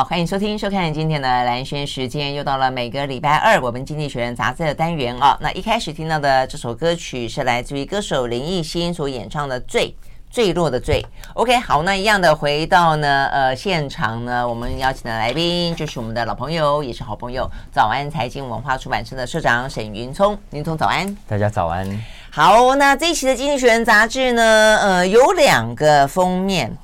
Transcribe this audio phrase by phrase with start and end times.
[0.00, 5.36] 好，欢迎收听、收看今天的蓝轩时间，又到了每个礼拜二我们经济学人杂志的单元啊。
[5.42, 9.94] 那一开始听到的这首歌曲是来自于歌手林艺欣所演唱的《坠
[10.30, 11.02] 坠落的坠》。
[11.34, 20.34] OK，好，那一样的回到呢呃现场呢，我们邀请的来宾就是我们的老朋友，也是好朋友，早安财经文化出版社的社长沈云聪。
[20.52, 21.86] 云聪早安，大家早安。
[22.30, 24.42] 好，那这一期的经济学人杂志呢，
[24.80, 26.74] 呃，有两个封面。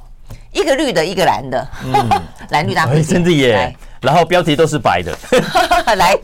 [0.56, 2.08] 一个绿的，一个蓝的，嗯、
[2.48, 3.76] 蓝绿大和解，真的耶！
[4.00, 5.16] 然后标题都是白的，
[5.96, 6.16] 来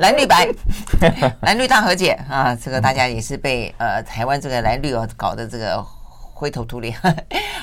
[0.00, 0.48] 蓝绿白，
[1.42, 2.56] 蓝绿大和解啊！
[2.62, 5.84] 这个大家也是被呃台湾这个蓝绿哦搞得这个
[6.32, 6.96] 灰头土脸。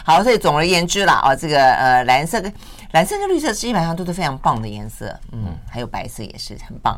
[0.03, 2.51] 好，所以总而言之啦，啊，这个呃蓝色跟
[2.91, 6.97] 蓝色跟绿色基本上都是非常棒的颜色，嗯，还有白色也是很棒。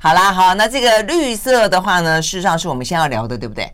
[0.00, 3.72] 好啦，好，那这个绿色的话呢，事实上是我们先要聊的，对不对？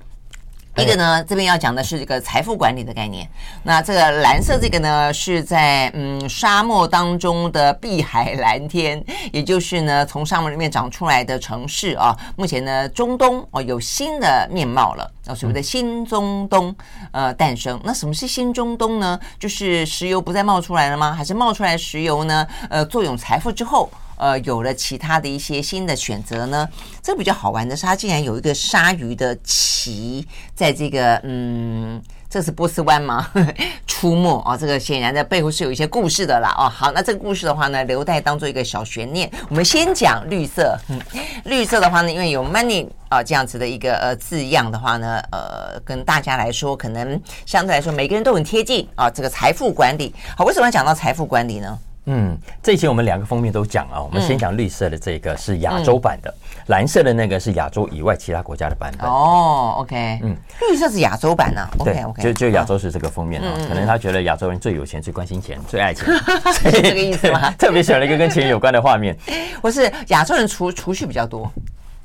[0.77, 3.29] 一个呢，这边要讲的是这个财富管理的概念。
[3.65, 12.17] 那这个蓝色这个呢，是在嗯沙漠当中的碧海蓝天， 也就是呢从沙漠里面长出来的城市啊。
[12.37, 16.73] 目前呢，中东哦有新的面貌了，啊，所谓的新中东
[17.11, 17.81] 呃诞生。
[17.83, 19.19] 那什么是新中东呢？
[19.39, 21.13] 就是石油不再冒出来了吗？
[21.13, 22.47] 还是冒出来石油呢？
[22.71, 23.91] 呃，作用财富之后。
[24.19, 26.69] 呃，有了其他的一些新的选择呢。
[27.03, 33.31] 这比较好玩的是，它竟然有一个鲨鱼的鳍在这个，嗯，这是波斯湾吗？
[33.87, 36.55] 出没啊，这个显然的背后是有一些故事的啦。
[36.57, 39.29] 哦，好，那这个故事的话呢，留待当做一个小悬念。
[39.49, 41.01] 我们先讲绿色，嗯，
[41.47, 49.11] 绿色的话呢，因为有 money 啊这样子的一个呃字样的话呢，呃，跟大家来说，可能相对来说每个人都很贴近啊。
[49.11, 51.79] 这个财富管理，好，为什么要讲到财富管理呢？
[52.11, 54.03] 嗯，这期我们两个封面都讲啊。
[54.03, 59.09] 我们先讲绿色的这个是亚洲版的，嗯、蓝色的那个是亚洲以外其他国家的版本。
[59.09, 60.35] 哦，OK，嗯，
[60.71, 61.69] 绿色是亚洲版啊。
[61.85, 63.53] 对 OK，就就亚洲是这个封面啊。
[63.69, 66.07] 可能他觉得亚洲人最有钱、最关心钱、最爱钱，
[66.55, 67.51] 是这个意思吗？
[67.61, 69.15] 特别选了一个跟钱有关的画面。
[69.61, 71.51] 不是亚洲人储储蓄比较多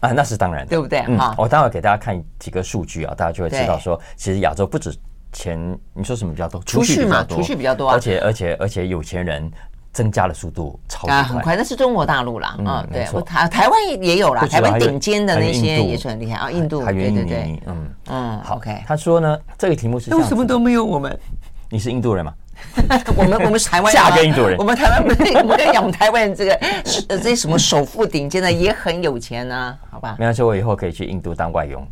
[0.01, 0.99] 啊，那是当然的，对不对？
[1.07, 4.93] 嗯，我待会给大家看几个数据啊，大家就会知道说，其实亚洲不止
[5.31, 5.57] 钱，
[5.93, 6.61] 你说什么比较多？
[6.65, 9.49] 储蓄嘛，储蓄比较多，而且而且而且有钱人。
[9.93, 11.55] 增加的速度超快，啊，很快。
[11.55, 18.83] 那是中国大陆啦，嗯，对，台台湾也有啦，台湾顶尖的那些也是很厉害啊，印度，对对对，嗯嗯，好，OK。
[18.87, 21.17] 他说呢，这个题目是为什么都没有我们？
[21.69, 22.33] 你是印度人吗？
[23.17, 26.53] 我们我们是台湾，嫁给印度人，我们台湾不是 我们跟讲台湾这个
[27.09, 30.15] 呃这些什么首富顶尖的也很有钱啊，好吧？
[30.17, 31.85] 没关系，我以后可以去印度当外佣。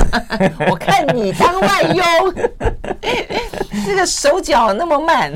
[0.70, 2.04] 我看你当外佣，
[3.84, 5.32] 这个手脚那么慢。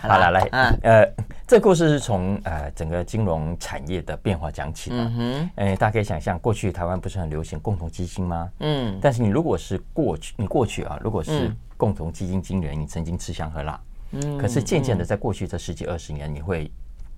[0.00, 1.14] 好了，来，嗯，呃，
[1.46, 4.96] 这个故事是从呃整个金融产业的变化讲起的。
[4.96, 8.50] 嗯哼，呃，大家可以想象，过去台湾不是很流行共同基金吗？
[8.60, 13.80] 嗯，但是你如果是过去，你过去啊，如果是共同基金经理人，你曾经吃香喝辣。
[14.12, 16.70] 嗯，可是渐渐的，在过去这十几二十年，你会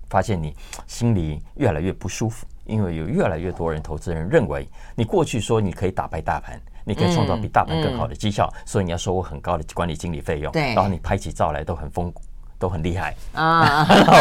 [0.09, 0.55] 发现你
[0.87, 6.59] 心里越来越不舒服，因为有越来越多人投资人认为，你过去说你可以打败大盘。
[6.87, 10.51] 你可以创造比大盘更好的绩效，嗯嗯、所以你要收我很高的管理经理费用。
[10.51, 12.13] 对，然后你拍起照来都很丰，
[12.57, 13.85] 都很厉害啊。
[13.87, 14.13] 然后，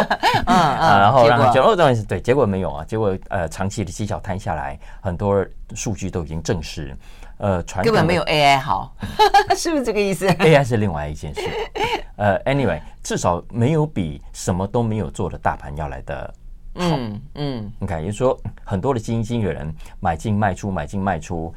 [0.47, 2.85] 啊，然后让结果当然是对，结果没有啊。
[2.85, 6.97] 结果呃，长期的绩效摊下来，很多数据都已经证实，
[7.39, 8.95] 呃，传根本没有 AI 好，
[9.57, 11.41] 是不是这个意思？AI 是另外一件事。
[12.17, 16.33] 呃，anyway，至少没有比什么都没有做的大盘要来的
[16.77, 16.85] 好。
[16.97, 21.53] 嗯嗯，你看，也就是说，很多的基金经理人买进卖出，买进卖出。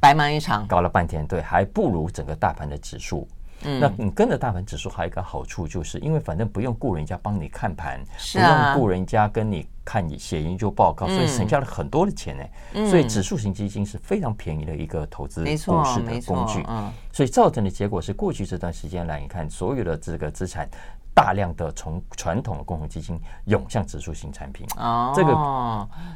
[0.00, 3.28] 白忙一场，搞了半天，对，还不如整个大盘的指数。
[3.64, 8.00] 嗯，那你跟着大盘指数还有一个好处，就是因为反正不用雇人家帮你看盘，
[8.38, 12.44] 啊，不用雇人家跟你看你写研究报告，所以省下了很多的钱呢。
[12.74, 16.64] 嗯，所以指数型基金是非常便宜的一个投资股市的工具。
[16.68, 20.68] 嗯，所以造成的结果是，过去这段时间来，你看所有的这个资产。
[21.14, 24.66] 大量的从传统的共同基金涌向指数型产品。
[24.76, 25.32] 哦，这个，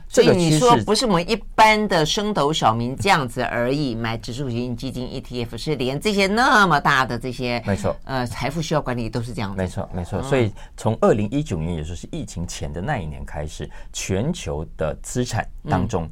[0.09, 10.23] 所以你说不是我们一般的升斗小民这样子而已，买指数型基金 ETF 是连这些那么大的这些没错，呃，财富需要管理都是这样子，没错没错。
[10.23, 16.09] 所以从二零一九年，也就是疫情前的那一年开始，全球的资产当中。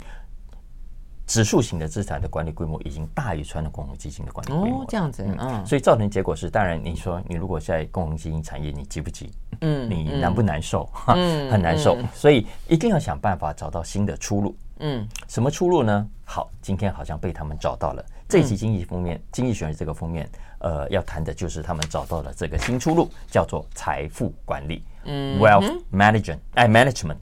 [1.26, 4.82] 指数型的资产的管理规模已经大于传统共同基金的管理规模。
[4.82, 9.30] 哦，这样子，嗯，所以造成结果是，当然你说你如果在共同基金产业，你急不急？
[9.60, 10.88] 嗯，你难不难受？
[11.06, 14.56] 嗯，很难受，所以一定要想办法找到新的出路。
[14.80, 16.08] 嗯，什么出路呢？
[16.24, 18.04] 好，今天好像被他们找到了。
[18.28, 20.28] 这一期经济封面，经济学人这个封面，
[20.58, 24.82] 呃，要谈的就是他们找到了这个新出路，叫做财富管理。
[25.04, 27.18] 嗯，Wealth Management，哎，Management。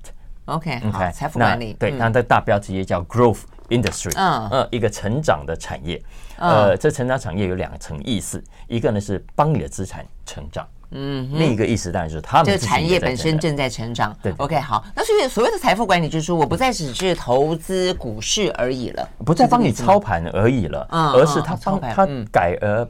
[0.46, 1.74] OK，OK，财富管理。
[1.74, 3.42] 对，它的大标题也叫 Growth。
[3.70, 4.48] Industry，嗯。
[4.50, 6.02] 嗯，一个成长的产业，
[6.36, 14.14] 呃，这成长产业有两层意思，一个呢是帮你的资产成长，嗯，另一个意思当然就是他们这个产业本身正在成长。
[14.22, 22.86] 对，OK，好，那所以所谓的财富管理，就是说我不再只是投资股市而已了，不再帮你操盘而已了，而是他帮他改而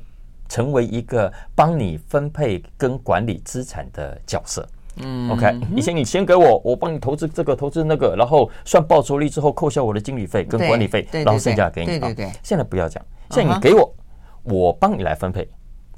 [0.49, 4.67] 成为一个帮你分配跟管理资产的角色。
[4.97, 11.87] 嗯，OK，以前你钱给我，我帮你投资这个，投资那个，然后算报酬率之后扣下我的经理费跟管理费，然后剩下给你。
[11.87, 12.31] 对对对。
[12.43, 13.95] 现在不要讲，现在你给我，
[14.43, 15.49] 我帮你来分配，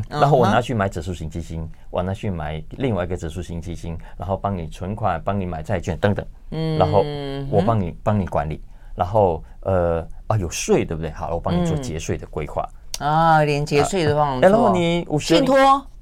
[0.08, 6.24] 然后我拿去买指数型基金，我拿去买另外一个指数型基金，然后帮你存款，帮你买债券等等。
[6.50, 6.78] 嗯。
[6.78, 7.02] 然后
[7.50, 8.60] 我帮你帮你管理，
[8.94, 11.10] 然后呃啊有税对不对？
[11.10, 12.68] 好，我帮你做节税的规划。
[12.98, 14.48] 啊，连节税都帮我做。
[14.48, 15.56] 然后你信托。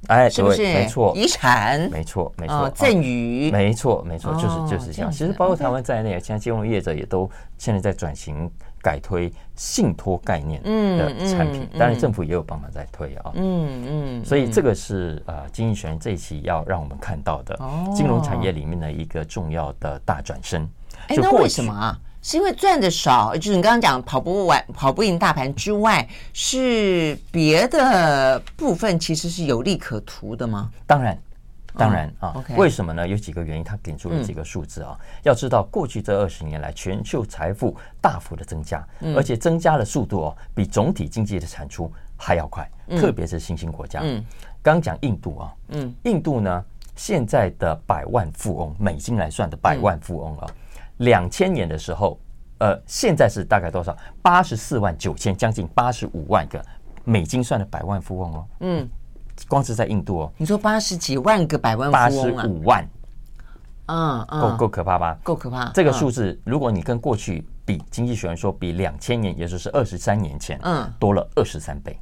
[0.07, 0.63] 哎，是不是？
[0.63, 5.13] 没错，遗产，没错，没错，赠与，没错，没错，就是就是这样。
[5.13, 8.51] 其实包括台湾在内，现在金融业者也都现在在转型
[8.83, 13.31] 改推信托概念的产品，当然政府也有帮忙在推啊。
[13.35, 17.57] 嗯嗯，所以这个是呃，经济学这一期要让我们看到的
[17.95, 20.67] 金融产业里面的一个重要的大转身。
[21.09, 21.99] 哎，那为什么啊？
[22.23, 30.71] 是因为赚的少，就是你刚刚讲跑不完、跑不赢大盘之外，是别的部分其实是有利可图的吗？
[30.87, 31.19] 当然，
[31.75, 32.33] 当然啊。
[32.35, 32.57] Oh, okay.
[32.57, 33.09] 为什么呢？
[33.09, 34.99] 有几个原因，他给出了几个数字啊。
[35.01, 44.01] 嗯、要知道，过去这二十年来，全球财富大幅的增加，嗯、而且增加的速度哦，比总体经济的产出还要快，嗯、特别是新兴国家。
[44.03, 44.23] 嗯，
[44.61, 46.63] 刚讲印度啊，嗯，印度呢，
[46.97, 50.47] 现在的百万富翁，美金来算的百万富翁啊。
[51.01, 52.21] 嗯两千年的时候，
[52.59, 53.97] 呃，现在是大概多少？
[54.21, 56.63] 八十四万九千，将近八十五万个
[57.05, 58.47] 美金算的百万富翁哦。
[58.61, 58.89] 嗯，
[59.49, 60.33] 光是在印度哦。
[60.37, 62.37] 你说八十几万个百万富翁啊？
[62.37, 62.89] 八十五万。
[63.87, 65.19] 嗯嗯，够够可怕吧？
[65.25, 65.73] 够可怕。
[65.73, 71.99] 这个数字，如果你跟过去比，经济学人说比两千年，也就是二十三年前，嗯，多了二十三倍。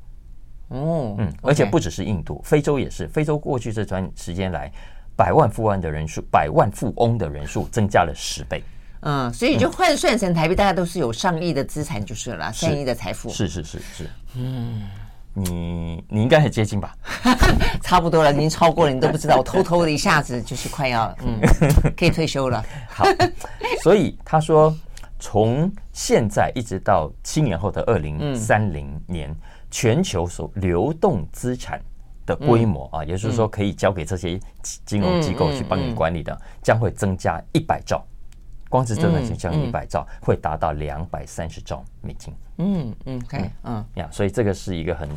[0.68, 3.08] 哦，嗯，而且不只是印度，非洲也是。
[3.08, 4.70] 非洲过去这段时间来，
[5.16, 8.62] 百万富翁的人数，百万富翁的人数增加了十倍。
[9.00, 13.28] 嗯，所以就换算成台币，大家都是有上亿的资产就是了，上亿的财富。
[13.30, 14.10] 是是是是。
[14.36, 14.82] 嗯，
[15.34, 16.94] 你你应该很接近吧？
[17.82, 19.36] 差不多了，您超过了，你都不知道。
[19.36, 21.40] 我偷偷的一下子就是快要嗯，
[21.96, 22.64] 可以退休了。
[22.88, 23.04] 好，
[23.82, 24.74] 所以他说，
[25.18, 29.34] 从现在一直到七年后的二零三零年，
[29.70, 31.80] 全球所流动资产
[32.26, 34.38] 的规模啊，也就是说可以交给这些
[34.84, 38.04] 金融机构去帮你管理的，将会增加一百兆。
[38.68, 42.34] 光是这段时间，一百兆会达到两百三十兆美金。
[42.58, 45.08] 嗯嗯，，OK，，嗯呀，所以这个是一个很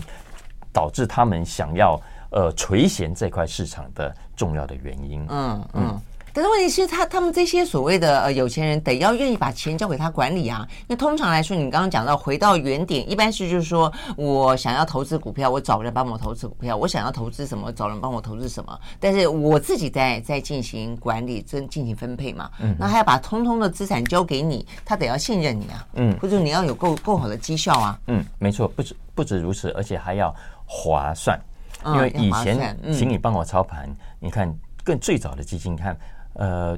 [0.72, 2.00] 导致他们想要
[2.32, 5.26] 呃垂涎这块市场的重要的原因。
[5.30, 6.02] 嗯嗯。
[6.34, 10.66] 但是问题是，他他们这些所谓的呃有钱人得要愿意把钱交给他管理啊。
[10.82, 18.80] 因为通常来说，你刚刚讲到回到原点，一般是就是说我想要投资股票，我找人帮我投资股票；我想要投资什么，找人帮我投资什么。
[19.00, 22.50] 但是我自己在在进行管理，进进行分配嘛。
[22.60, 22.76] 嗯。
[22.80, 25.86] 那还要把通通的资产交给你，他得要信任你啊。
[25.94, 26.18] 嗯。
[26.20, 28.00] 或者你要有够够好的绩效啊。
[28.08, 30.34] 嗯，没错，不止不止如此，而且还要
[30.66, 31.40] 划算。
[31.86, 33.90] 因为以前请你帮我操盘，
[34.20, 35.98] 你看更最早的基金，你看。
[36.34, 36.78] 呃，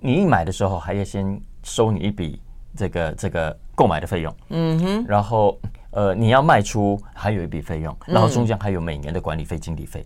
[0.00, 2.40] 你一买的时候还要先收你一笔
[2.76, 5.58] 这个这个购买的费用，嗯哼，然后
[5.90, 10.04] 呃你要卖出还有一笔费用，然后中间还有每年的管理费、经理费，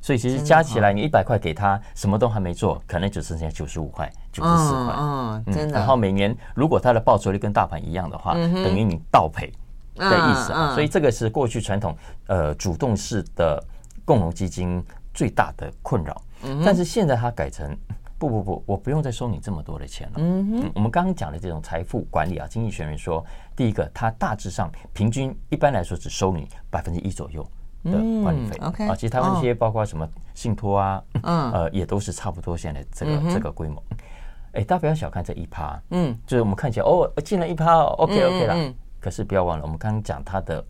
[0.00, 5.78] 所以其实加起来你一百块给他，什么都还没做，可能只剩下九十五块、九十四块，嗯，真的。
[5.78, 9.52] 然后每年如果他的报酬率跟大盘一样的话，等于你倒赔
[9.96, 10.74] 的意思啊。
[10.74, 11.96] 所以这个是过去传统
[12.26, 13.62] 呃主动式的
[14.04, 14.84] 共同基金
[15.14, 16.22] 最大的困扰，
[16.64, 17.76] 但是现在它改成。
[18.22, 20.14] 不不不，我不用再收你这么多的钱了。
[20.18, 23.24] 嗯哼，我们刚刚讲的这种财富管理啊，经济学人说，
[23.56, 27.42] 第一个，它大致上平均一般来说只收你百分之一左右
[27.82, 27.90] 的
[28.22, 28.56] 管理费。
[28.60, 33.82] OK 啊，其实台湾这些包括什么信托啊，嗯，呃，也都是差不多现在这个这个规模。
[34.52, 38.72] 哎，大家不要小看这一趴，嗯，就是我们看起来哦，进了一趴，OK OK 了。
[39.00, 40.64] 可是不要忘了，我们刚刚讲它的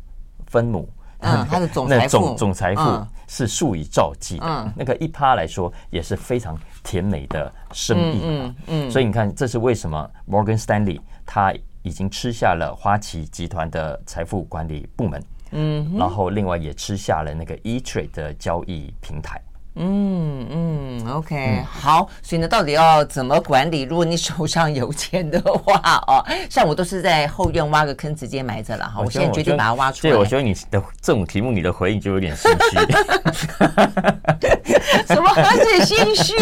[0.47, 0.89] 分母。
[1.23, 4.47] 嗯， 它的总财富，总总财富是数以兆计的。
[4.47, 8.21] 嗯，那个一趴来说也是非常甜美的生意。
[8.25, 11.53] 嗯嗯，所以你看，这是为什么 Morgan Stanley 他
[11.83, 15.25] 已经吃下了花旗集团的财富管理部门。
[15.53, 19.41] 嗯，然后另外也吃下了那个 E Trade 的交易平台。
[19.75, 23.83] 嗯嗯 OK，好，所以呢，到底要怎么管理？
[23.83, 29.03] 如果你手上有钱的话 哦，像我都是在后院挖个坑直接埋着了哈。
[29.05, 30.13] 我现在决定把它挖出来。
[30.13, 32.79] 对，我觉得你的这种题目，你的回应就有点心虚。
[35.07, 36.35] 什么是心虚？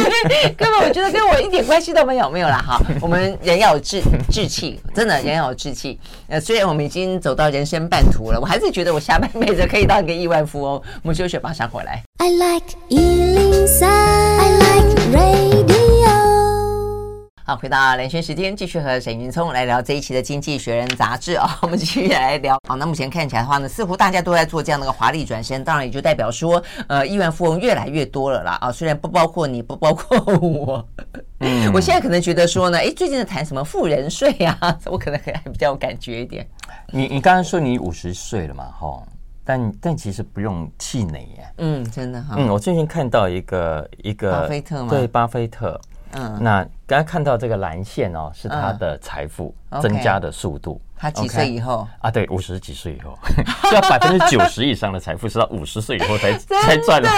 [0.56, 2.58] 根本我觉得跟我一点关系都没有，没有啦。
[2.58, 2.80] 哈。
[3.00, 5.98] 我们人要有志志气，真的人要有志气。
[6.28, 10.72] 呃，虽然我们已经走到人生半途了，我还是觉得我下半辈子可以当一个亿万富翁。
[11.02, 12.02] 我们休息，马上回来。
[12.18, 12.76] I like
[13.20, 16.08] 103, I like radio。
[17.44, 21.46] 好，回到连线时间，继续和沈云聪来聊这一期的《经济学人》杂志啊。
[21.60, 22.58] 我们继续来聊。
[22.66, 28.56] 好，那目前看起来的话呢，似乎大家都在做这样的一个华丽转身，当然也就代表说，呃，亿万富翁越来越多了啦。
[28.62, 30.88] 啊，虽然不包括你，不包括我。
[31.40, 36.48] 嗯， 我现在可能觉得说呢，哎，最近在谈什么富人税啊， 我可能还比较有感觉一点。
[36.90, 38.64] 你你刚刚说你五十岁了嘛？
[38.80, 39.02] 哈。
[39.50, 41.50] 但但其实不用气馁呀。
[41.58, 42.36] 嗯，真的哈。
[42.38, 44.88] 嗯，我最近看到一个一个巴菲特吗？
[44.88, 45.80] 对，巴菲特。
[46.12, 49.52] 嗯，那刚刚看到这个蓝线哦，是他的财富
[49.82, 50.80] 增加的速度。
[50.96, 51.84] 他几岁以后？
[51.98, 53.18] 啊，对，五十几岁以后，
[53.74, 57.08] 要百分之九十以上的财富是到五十岁以后才 才赚的。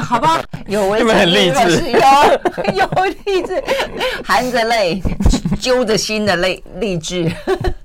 [0.00, 3.60] 好吧，有为，很励志，有有励志，
[4.24, 5.02] 含着泪，
[5.58, 7.28] 揪着心的泪，励志。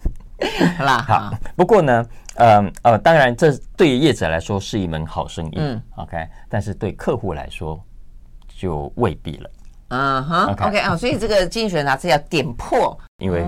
[0.78, 1.34] 好啦，好。
[1.56, 2.06] 不过呢。
[2.36, 7.80] 嗯呃，当然，这对于业者来说是一门好生意，嗯，OK，但是对客户来说
[8.48, 9.50] 就未必了。
[9.90, 10.80] 嗯哼，OK。
[10.80, 13.46] 啊，所以这个经济学人杂志要点破，因为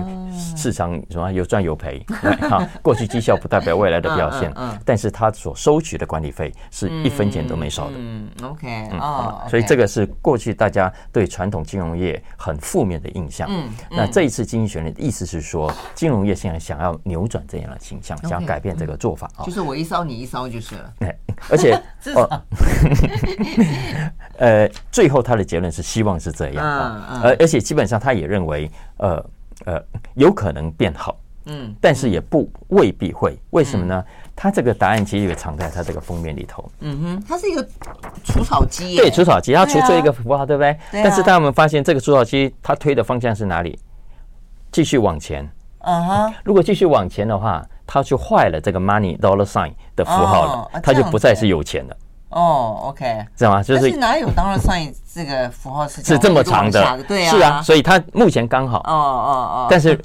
[0.56, 2.02] 市场什么有赚有赔，
[2.48, 4.50] 哈，过去绩效不代表未来的表现，
[4.82, 7.92] 但是他所收取的管理费是一分钱都没少的。
[7.98, 13.46] 嗯，OK，哦，所以这个是过去大家对传统金融业很负面的印象。
[13.50, 20.94] 嗯，那这一次经济学人的意思是说，金融业现在想要扭转这样的倾向，想要改变这个做法啊，就是我一烧你一烧就是了。
[21.50, 21.78] 而且
[22.16, 22.42] 哦，
[24.38, 29.22] 呃，最后他的结论是希望是这样啊，而而且基本上他也认为，呃
[29.68, 29.82] 呃，
[30.14, 34.02] 有可能变好，嗯，但是也不未必会，为什么呢？
[34.34, 37.62] 他这个答案其实也藏在他这个封面里头，嗯哼，它是一个
[38.24, 40.74] 除草机，对，除草机，它除出一个符号，对不对？
[40.90, 43.78] 但是当我们发现这个除草机它推的方向是哪里？
[44.72, 45.46] 继续往前，
[45.80, 47.66] 嗯哼，如果继续往前的话。
[47.90, 51.96] 他就坏了这个 money dollar sign 的符号了，他就不再是有钱了。
[52.30, 53.62] 哦，OK，知道吗？
[53.62, 57.02] 就是哪有 dollar sign 这个符号是是这么长的？
[57.04, 58.78] 对啊，是啊，所以它目前刚好。
[58.80, 59.32] 哦哦
[59.64, 59.66] 哦。
[59.70, 59.98] 但是，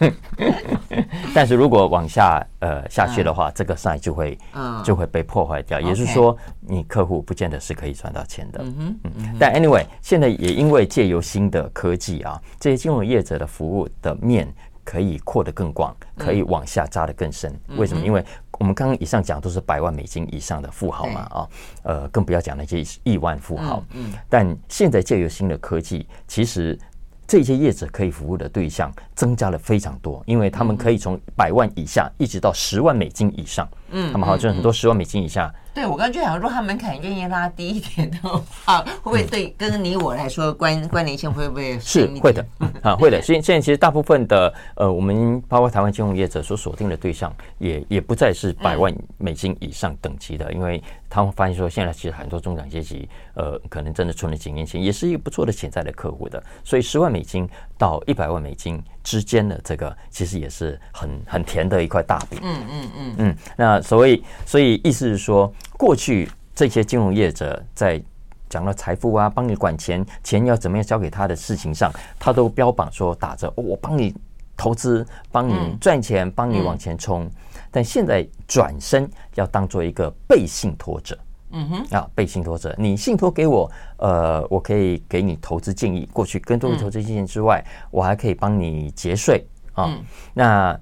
[1.34, 4.38] 但是如果往下呃下去的话，这个 sign 就会
[4.82, 5.78] 就会被破坏掉。
[5.78, 8.60] 也就是说，你客户不见得是可以赚到钱的。
[8.62, 9.36] 嗯嗯。
[9.38, 14.48] 但 anyway，现在也因为借由新的科技啊，这些金融业者的服务的面。
[14.88, 17.52] 可以扩得更广，可以往下扎得更深。
[17.76, 18.06] 为什么？
[18.06, 18.24] 因为
[18.58, 21.48] 我们刚刚以上讲都是百万美金以上的富豪嘛，啊，
[21.82, 23.82] 呃，更不要讲那些亿万富豪。
[23.92, 26.78] 嗯，但现在借由新的科技，其实
[27.26, 33.68] 这些业者可以服务的对象增加了非常多，因为他们可以从百万以下一直到十万美金以上。
[33.90, 35.52] 嗯，他们好像很多十万美金以下。
[35.76, 38.16] 对，我刚刚就想说，他门槛愿意拉低一点的
[38.64, 42.42] 话，会不会对跟你我来说关关联性会不会是 会的
[42.80, 42.96] 啊？
[42.96, 43.20] 会的。
[43.20, 56.42] 现现在其实大部分的呃，我们包括台湾金融业者所锁定的对象，也也不再是百万美金以上等级的，因为他们发现说，现在其实很多中产阶级呃，可能真的存了几年钱，也是一个不错的潜在的客户的。
[56.64, 57.48] 所以十万美金
[57.78, 62.38] 到一百万美金之间的这个，其实也是很很甜的一块大饼。
[62.42, 63.36] 嗯嗯嗯嗯。
[63.56, 65.52] 那所以所以意思是说。
[65.78, 68.02] 过去这些金融业者在
[68.48, 74.14] 讲到财富啊，帮你管钱，钱要怎么样交给他的事情上，他都标榜说打着、哦、我帮你
[74.56, 77.30] 投资，帮你赚钱，帮你往前冲。
[77.76, 81.18] 但现在转身要当做一个被信托者，
[81.50, 86.08] 嗯哼，啊，被信托者，你信托给我，呃，我可以给你投资建议。
[86.10, 89.94] 过去更多的投资建议之外，我还可以帮你节税啊。
[90.32, 90.74] 那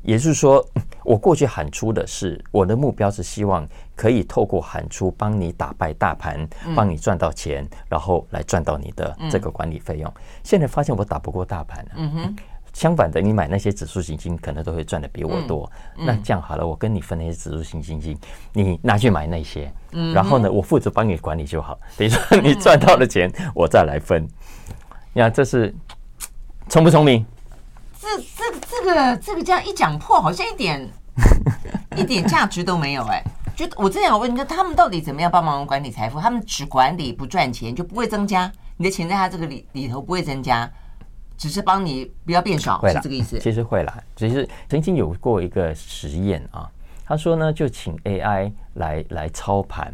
[0.00, 0.66] 也就是说，
[1.04, 3.68] 我过去喊出的是我的目标是希望。
[3.94, 10.12] 可以透过喊出帮你打败大盘，帮你赚到钱，然后来赚到你的这个管理费用。
[10.42, 12.36] 现在发现我打不过大盘，嗯哼。
[12.72, 15.70] 相反的，你买那些指数型基金可能都会赚的比我多。
[15.96, 18.18] 那这样好了，我跟你分那些指数型基金，
[18.52, 21.78] 你拿去买那些，嗯然后呢，我负责帮你管理就好。
[21.96, 24.26] 等于说你赚到了钱，我再来分。
[25.12, 25.74] 你看这是
[26.68, 27.24] 聪不聪明？
[28.00, 30.88] 这这这个这个这样一讲破，好像一点
[31.96, 33.22] 一点价值都没有哎。
[33.54, 36.18] 就我真想问你，他们到底怎么样帮忙管理财富？
[36.18, 40.68] 他们只管理不赚钱，就不会增加你的钱在他这个里里头不会增加，
[41.42, 43.36] 只是帮你不要变少，是这个意思？
[43.40, 46.70] 其实会啦，只是曾经有过一个实验啊，
[47.04, 49.92] 他说呢，就请 AI 来来操盘，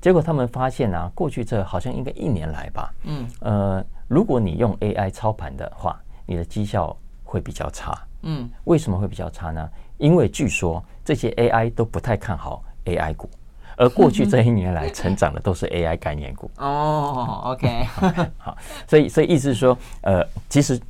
[0.00, 7.92] 结果他们发现啊，过去这好像应该一年来吧，嗯，呃，如果你用 AI 操盘的话，你的绩效会比较差。
[8.22, 9.68] 嗯，为什么会比较差呢？
[9.98, 13.28] 因为据说这些 AI 都不太看好 AI 股，
[13.76, 16.50] 而过去这一年来成长的都是 AI 概念股。
[16.58, 17.84] 哦，OK，
[18.38, 20.80] 好，所以所以意思是说，呃，其实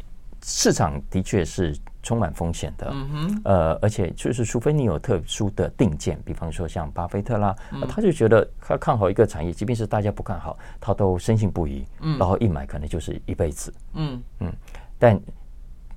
[0.43, 1.77] 市场的确是。
[2.05, 14.21] 充满风险的，嗯哼，呃，而且就是，除非你有特殊的定见，比方说像巴菲特啦，嗯，他就觉得他看好一个产业，即便是大家不看好，他都深信不疑，嗯，然后一买可能就是一辈子，嗯。
[14.41, 14.53] 嗯，
[14.99, 15.17] 但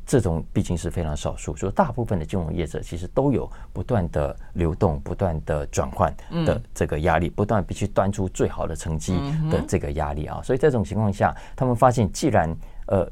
[0.06, 9.14] 这种毕竟是非常少数，所以大部分的金融业者其实都有不断的流动、不断的转换的这个压力，不断必须端出最好的成绩
[9.50, 12.56] 的这个压力啊，所以在这种情况下，他们发现既然
[12.88, 13.10] 呃。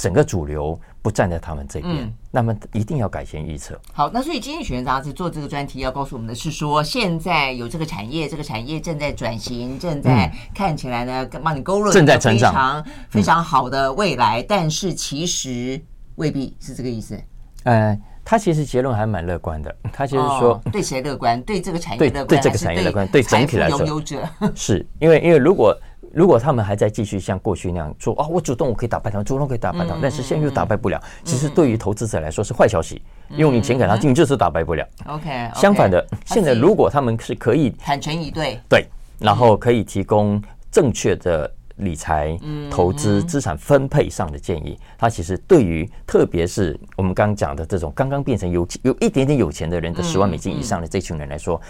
[0.00, 3.80] 整个主流不站在他们这边，嗯、那么一定要改弦易辙。
[3.94, 14.42] 好，那所以《经济学人》杂志做这个专题，要告诉我们的是说，现在有这个产业，这个产业正在转型，正在看起来呢，帮你勾勒正在成长，非常好的未来。
[14.42, 15.80] 嗯、但是其实
[16.16, 17.18] 未必是这个意思。
[17.62, 19.74] 呃，他其实结论还蛮乐观的。
[19.90, 21.40] 他其实说，哦、对谁乐观？
[21.40, 22.26] 对这个产业乐观？
[22.26, 23.08] 对这个产业乐观？
[23.08, 25.74] 对整体来说，拥有者是因为因为如果。
[26.12, 31.02] 如果他们还在继续像过去那样说啊，我主动我可以打败他们，主动可以打败他们，但是现在又打败不了。
[31.24, 34.86] 其实对于投资者来说是坏消息，因为你钱给他进就是打败不了。
[35.06, 38.86] OK，相反的，现在如果他们是可以坦诚以对，对，
[39.18, 42.38] 然后可以提供正确的理财、
[42.70, 51.60] 投资、资产分配上的建议，他其实对于特别是我们刚刚讲的这种刚刚变成有有一点点有钱的人的十万美金以上的这群人来说，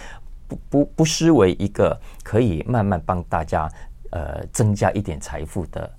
[0.47, 3.69] 不不不失为一个可以慢慢帮大家。
[4.11, 5.89] 呃，增加一点财富的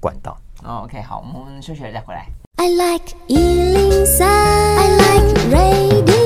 [0.00, 0.36] 管道。
[0.62, 2.26] 哦，OK，好，我们休息了再回来。
[2.56, 6.25] I like 103, I like radio.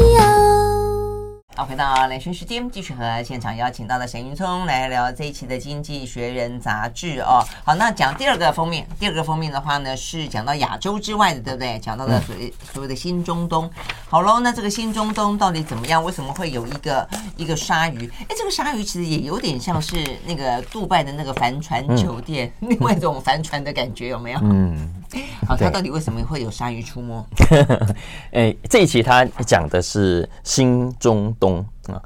[1.56, 7.44] 好，回到连线时间，继续和现场邀请到的沈云聪来聊这一期的《经济学人》杂志哦。
[7.64, 11.78] 好，那讲第二个封面，第二个封面的话呢，是讲到亚洲之外的，对不对？
[11.80, 13.68] 讲到的所谓所谓的新中东。
[14.08, 16.02] 好喽，那这个新中东到底怎么样？
[16.02, 18.10] 为什么会有一个一个鲨鱼？
[18.28, 24.40] 哎，这个鲨鱼其实也有点像是那个杜拜的那个帆船酒店，嗯、 另外一种帆船的感觉，有没有？
[24.44, 24.99] 嗯。
[25.46, 27.26] 好，他到底为什么会有鲨鱼出没？
[28.32, 32.00] 哎，这一期他讲的是新中东啊，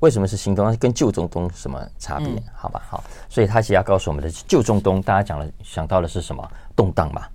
[0.00, 0.76] 为什么是新中东？
[0.76, 2.28] 跟旧中东什么差别？
[2.54, 6.46] 好吧，好，所以他其实要告诉我们的旧中东，大家讲了想到的是什么？
[6.74, 7.26] 动荡嘛，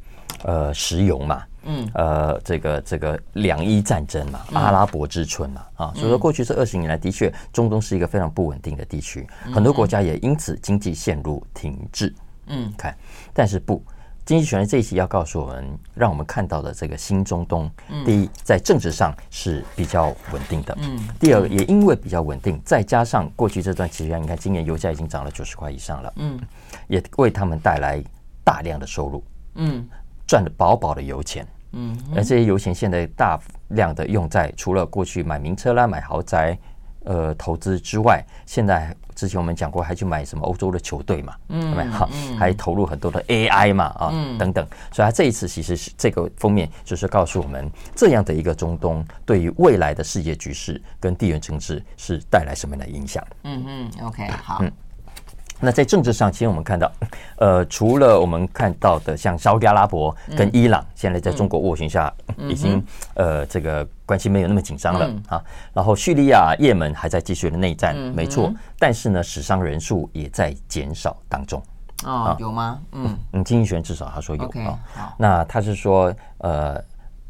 [0.44, 12.14] 呃，石油嘛，嗯，呃，这个这个两伊战争嘛，阿拉伯之春嘛，啊，所以说过去这二十年来，的确中东是一个非常不稳定的地区，很多国家也因此经济陷入停滞。
[12.46, 12.96] 嗯，看，
[13.34, 13.84] 但是不。
[14.26, 17.70] 经济学人这一期要告诉我们，让我们看到的这个新中东，
[18.06, 20.78] 第一，在政治上是比较稳定的。
[20.80, 21.00] 嗯。
[21.20, 26.14] 第二，也因为比较稳定，再加上过去这段期间，你看今年油价已经涨了九十块以上了。
[26.18, 26.40] 嗯。
[26.88, 28.04] 也为他们带来
[28.44, 29.24] 大量的收入。
[29.56, 29.88] 嗯。
[30.28, 31.46] 赚的饱饱的油钱。
[31.72, 31.98] 嗯。
[32.16, 36.58] 而这些油钱现在大量的用在除了过去买名车啦、买豪宅。
[37.04, 44.66] 呃，投资之外，现在之前我们讲过，还去买什么欧洲的球队嘛，嗯，对好，还投入很多的 AI 嘛，啊，嗯、等等。
[44.92, 53.26] 所以，他这一次其实是这个封面，就是告诉我们这样的一个中东，对于未来的世界局势跟地缘政治是带来什么样的影响？
[53.44, 54.60] 嗯嗯，OK，好。
[54.62, 54.72] 嗯。
[55.64, 56.92] 那在政治上，其实我们看到，
[57.38, 62.12] 呃，除了我们看到的像沙乌地阿拉伯跟伊朗，现在在中国斡旋下，
[62.50, 65.42] 已经呃这个关系没有那么紧张了啊。
[65.74, 68.54] 然后叙利亚、也门还在继续的内战，没错。
[68.78, 71.64] 但是呢，死伤人数也在减少当中。
[72.04, 72.82] 哦，有吗？
[72.92, 74.78] 嗯嗯，经济学人至少他说有啊。
[75.18, 76.84] 那他是说，呃，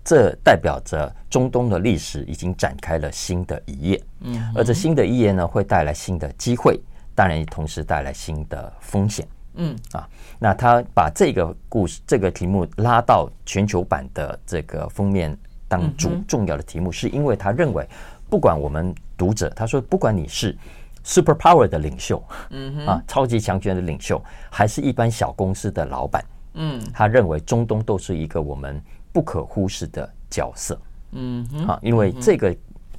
[0.03, 4.03] 这代表着中东的历史已经展开了新的一页。
[4.21, 6.81] 嗯，而这新的一页呢，会带来新的机会。
[7.13, 9.27] 当然也，同时带来新的风险。
[9.55, 10.07] 嗯啊，
[10.39, 15.37] 那他把这个故事、这个题目拉到全球版的这个封面
[15.71, 17.87] 当主重要的题目，是因为他认为，
[18.29, 20.53] 不管我们读者，他说，不管你是
[21.01, 26.21] super power 的领袖，嗯啊，超级强权的领袖，还是一般小公司的老板，
[26.55, 30.77] 嗯，他认为中东都是一个我们不可忽视的角色。
[31.13, 32.53] 嗯啊，因为这个。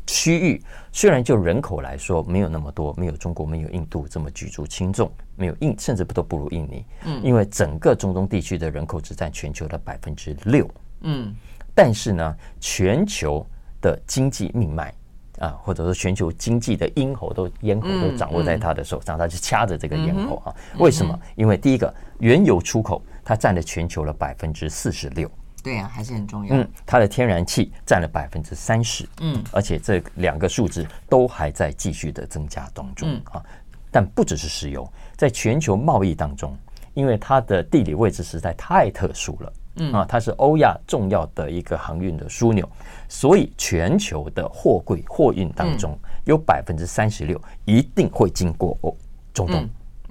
[0.04, 6.84] 区域虽然就人口来说没有那么多，没有中国、没有印度这么举足轻重，没有印甚至不都不如印尼。
[7.04, 10.68] 嗯，因为整个中东地区的人口只占全球的百分之六。
[11.02, 11.32] 嗯，
[11.74, 13.46] 但是呢，全球
[13.80, 14.94] 的经济命脉
[15.38, 20.54] 啊，或者说全球经济的咽喉都咽喉都掌握在他的手上，他就掐着这个咽喉啊。
[20.78, 21.18] 为什么？
[21.34, 25.30] 因为第一个，原油出口它占了全球的百分之四十六。
[25.62, 26.56] 对呀、啊，还是很重要。
[26.56, 29.08] 嗯，它的天然气占了百分之三十。
[29.20, 33.08] 嗯，而且这两个数字都还在继续的增加当中。
[33.08, 33.42] 嗯啊，
[33.90, 36.56] 但不只是石油，在全球贸易当中，
[36.94, 42.68] 因为它的地理位置实在太特殊了，嗯啊，它是欧亚重要的一个航运的枢纽，
[43.08, 48.96] 所以全球的货柜货运当中有百分之三十六一定会经过欧
[49.32, 49.68] 中东。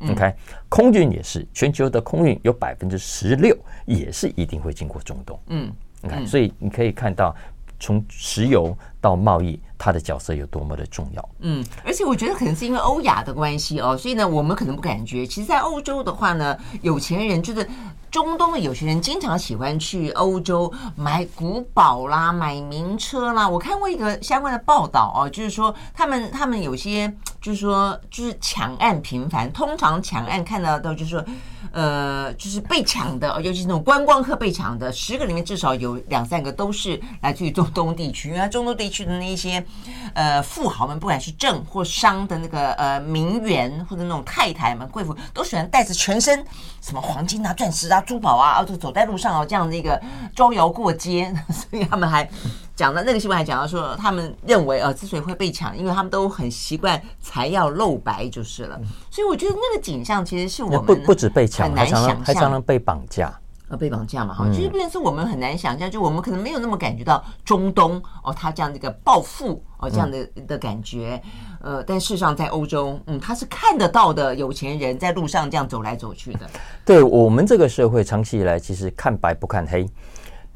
[0.09, 0.33] OK，
[0.67, 5.39] 空运也是，全球的空运有百分之十六也是一定会经过中东。
[5.47, 5.71] 嗯
[6.03, 7.35] ，OK，所以你可以看到。
[7.83, 11.29] 从石油到贸易，它的角色有多么的重要？
[11.39, 15.25] 嗯，而且我觉得可能是因为欧亚的关系哦，所以呢，我们可能不感觉。
[15.25, 17.67] 其实，在欧洲的话呢，有钱人就是
[18.11, 23.49] 中东的有钱人，经常喜欢去欧洲买古堡啦，买名车啦。
[23.49, 27.11] 我看过一个相关的报道哦，就是说他们他们有些
[27.41, 31.25] 就是说就是抢案频繁，通常抢案看到的就是说。
[31.73, 38.29] 呃，就是被抢的，尤其是那种观光客被抢的，十个里面至少有两三个都是来自于中东地区。
[38.29, 39.65] 因为中东地区的那些
[40.13, 46.45] 呃富豪们，不管是政或商的那个呃名媛或者那种太太们、贵妇，都喜欢带着全身
[46.81, 49.99] 什么黄金啊、钻石啊、珠宝啊，就走在路上哦，这样的一个
[50.35, 52.29] 招摇过街， 所以他们还。
[52.73, 58.79] 讲了那个新闻还讲到说，他们认为呃，之所以会被抢，因为他们都很习惯财要露白就是了。
[59.11, 63.31] 所以我觉得那个景象其实是我们不不止被抢，还常常还常常被绑架。
[63.71, 71.21] 呃，被绑架嘛，哈，其实变成是我们很难想象，就我们可能没有那么感觉到中东哦，他这样的一个暴富哦，这样的的感觉。
[71.61, 76.41] 呃，但事实上在欧洲，嗯，他是看得到的有钱人在路上这样走来走去的。
[76.83, 79.89] 对我们这个社会长期以来，其实看白不看黑。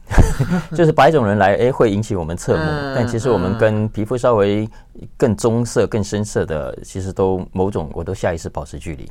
[0.75, 2.63] 就是白种人来，哎、欸，会引起我们侧目。
[2.63, 4.69] 嗯、但其实我们跟皮肤稍微
[5.15, 9.09] 更棕色、更深色的，其实都某种，我都下意识保持距离。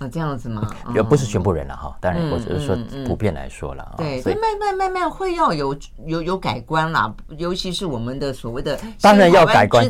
[0.00, 0.66] 啊，这样子吗？
[0.94, 3.94] 也不是全部人了哈，当然，我只是说普遍来说了。
[3.98, 9.86] 对，所以慢慢慢慢会要有有有改观啦，尤其是我们的所谓的当然要改观，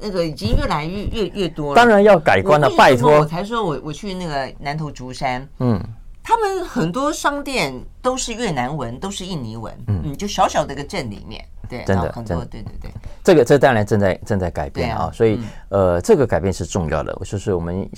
[0.00, 1.74] 那个已经越来越越越多了。
[1.76, 3.20] 当然要改观了，拜托。
[3.20, 5.78] 我才说我我去那个南投竹山，嗯。
[6.22, 12.90] 他们很多商店都是越南文，都是印尼文，嗯，就小小的一个镇里面，对，真的，很多，对对对，
[13.24, 17.18] 这个这当然正在正在改变啊，所以呃，这个改变是重要的。
[17.24, 17.88] 就是我们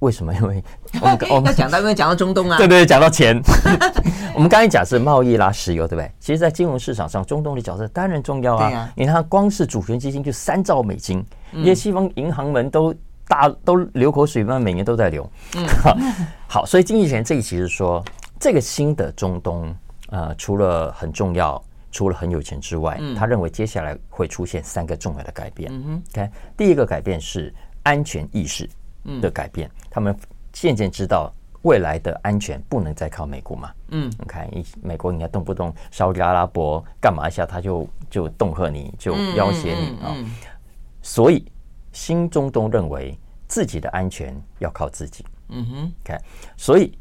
[0.00, 0.34] 为什么？
[0.34, 0.62] 因为
[1.00, 3.40] 我们我们讲到因为讲到中东啊，对对，讲到钱，
[4.34, 6.10] 我们刚才讲是贸易啦、石油，对不对？
[6.20, 8.92] 其实，在金融市场上，中东的角色当然重要啊。
[8.96, 12.94] 你看，光是主权基金就三兆美金，因为西方银行们都。
[13.28, 15.28] 大都流口水嘛，每年都在流。
[15.56, 15.66] 嗯，
[16.46, 18.00] 好，所以经济学人这一期是说，
[18.38, 19.74] 这个新的中东，
[20.10, 25.68] 呃，除了很重要，除了很有钱之外，他认为接下来会出现三个重要的改变。
[25.72, 28.70] 嗯哼，OK，第一个改变是安全意识
[29.20, 30.16] 的改变，他们
[30.52, 33.72] 渐渐知道未来的安全不能再靠美国嘛。
[33.88, 34.48] 嗯，你看，
[34.82, 40.16] 美国你看动不动沙乌地阿拉伯干嘛一下，他就就恫吓你，就要挟你啊，
[41.02, 41.44] 所以。
[41.92, 45.24] 新中东认为自己的安全要靠自己。
[45.48, 46.20] 嗯哼，看，
[46.54, 46.92] 所以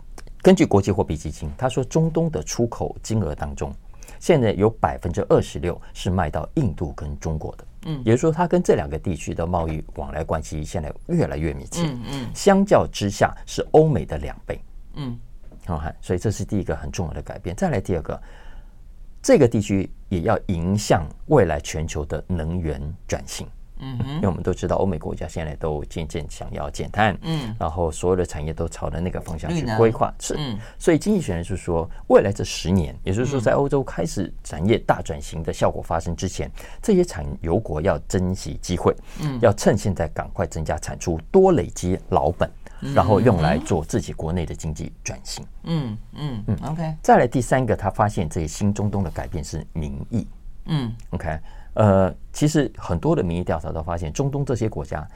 [0.41, 3.73] 根据国际货币基金，他说中东的出口金额当中，
[4.21, 7.65] 现在有百分之二十六是卖到印度跟中国的。
[7.85, 11.83] 嗯，也就是说，它跟这两个地区的贸易往来关系现在越来越密切。
[11.83, 14.59] 嗯嗯，相较之下是欧美的两倍。
[14.95, 15.17] 嗯，
[15.65, 17.55] 好，所以这是第一个很重要的改变。
[17.55, 18.21] 再来第二个，
[19.21, 23.47] 这个地区也要迎向未来全球的能源转型。
[23.79, 30.37] 嗯，因为我们都知道，欧美国家现在都渐渐想要减碳，嗯，然后所有的产业都朝着那个方向去规划，是，
[30.79, 36.49] 所以经济学人是说，未来这十年，也就是说，在欧洲开始产业大转型的效果发生之前，
[36.81, 42.49] 这些产油国要珍惜机会，嗯，要趁现在赶快增加产出，多累积老本，
[42.93, 50.25] 然后用来做自己国内的经济转型，嗯嗯嗯，OK，再来第三个，他发现这些新中东的改变是民意，
[50.65, 51.37] 嗯，OK。
[51.75, 55.07] 呃，其实很多的民意调查都发现，中东这些国家，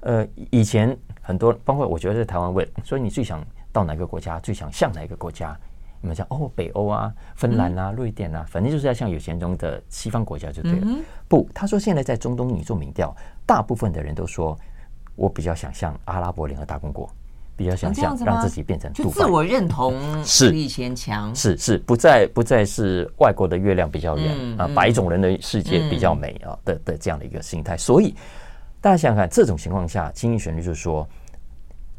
[0.00, 5.58] 呃，以前很多，包括我觉得在台湾问，所以你最想到哪个国家，最想向哪个国家？
[6.00, 10.86] 你们讲哦，北欧啊，芬兰啊，瑞典啊，反正就是要像有钱中的西方国家就对了。
[11.26, 13.12] 不，他说现在在中东你做民调，
[13.44, 14.56] 大部分的人都说，
[15.16, 17.10] 我比较想像阿拉伯联合大公国。
[17.58, 19.92] 比较想象让自己变成自我认同
[20.24, 20.52] 是。
[20.52, 27.76] 比以前强，是是不再不再是外国的月亮比较圆啊，白种人的世界比较美啊的的这样的一个心态。
[27.76, 28.14] 所以
[28.80, 31.04] 大家想想看，这种情况下，经济旋律就是说，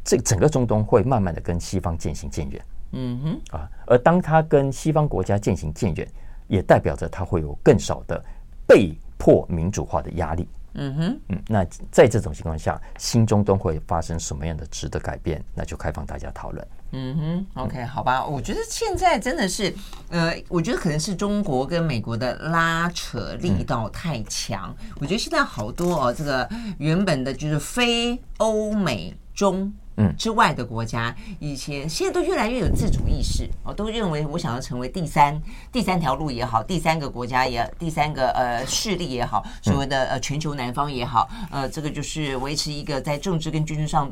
[0.02, 2.66] 这整个中东会慢慢的跟西方渐行渐远。
[2.94, 3.58] 嗯哼。
[3.58, 6.08] 啊，而当他跟西方国家渐行渐远，
[6.48, 8.24] 也代表着他会有更少的
[8.66, 10.48] 被迫民主化的压力。
[10.74, 15.44] 嗯哼，嗯，那在这种情况下，新中东会发生什么样的值得改变？
[15.54, 16.68] 那就开放大家讨论。
[16.92, 19.72] 嗯哼，OK，好吧，我觉得现在真的是，
[20.10, 24.76] 呃，我觉得可能是中国跟美国的拉扯力道太强。
[24.82, 35.40] 嗯、我觉得现在好多哦，这个原本的就是非欧美中嗯之外的国家，以前现在都越来越有自主意识哦，都认为我想要成为第三
[35.72, 44.10] 第三条路也好，第三个国家也第三个呃势力也好，所谓的呃全球南方也好，呃，这个就是维持一个在政治跟军事上。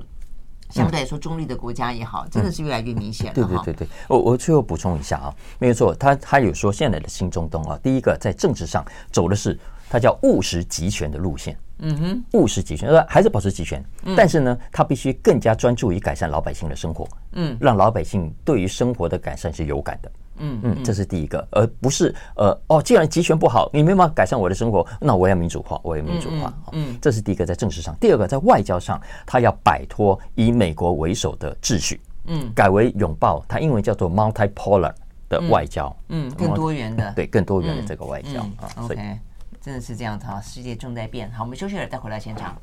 [0.70, 3.34] 相对来说，中立的国家也好，真的是越来越明显了。
[3.34, 9.58] 对对对对，我我最后补充一下啊，没有错，他他有说现在的新中东啊，第一个在政治上走的是
[9.90, 11.58] 他叫务实集权的路线。
[11.80, 13.84] 嗯哼，务实集权，呃还是保持集权，
[14.16, 17.08] 但是呢，他必须更加专注于改善老百姓的生活。
[17.34, 20.12] 嗯，让老百姓对于生活的改善是有感的。
[20.40, 26.54] 嗯嗯，这是第一个，而不是呃哦，既然集权不好，你没办法改善我的生活，那我要民主化，我要民主化。
[26.74, 27.96] 嗯，这是第一个在政治上。
[28.00, 34.94] 第二个在外交上，他要摆脱以美国为首的秩序，嗯，改为拥抱他英文叫做 multipolar
[35.28, 38.70] 的外交，嗯，更多元的，对，更多元的这个外交啊。
[38.84, 39.20] OK，
[39.68, 41.30] 真的是这样子哈，世界正在变。
[41.30, 42.56] 好，我们休息了，再回来现场。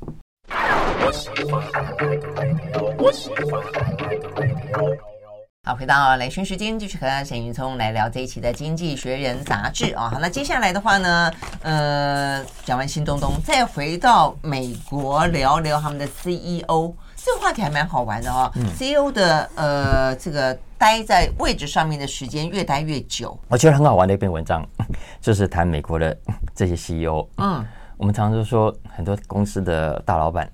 [5.63, 10.09] 好，回到雷军时间，继续和沈云聪来聊这一期的《经济学人》杂志啊。
[10.09, 16.91] 好，那接下来的话呢，呃，讲完新东东，再回到美国聊聊他们的 CEO，
[17.25, 18.51] 这个话题还蛮好玩的哦。
[18.55, 23.35] 嗯、CEO 的呃，这个待在位置上面的时间越待越久。
[23.47, 24.63] 我觉得很好玩的一篇文章，
[25.19, 26.15] 就是谈美国的
[26.53, 27.27] 这些 CEO。
[27.37, 27.65] 嗯，
[27.97, 30.47] 我们常常就说很多公司的大老板。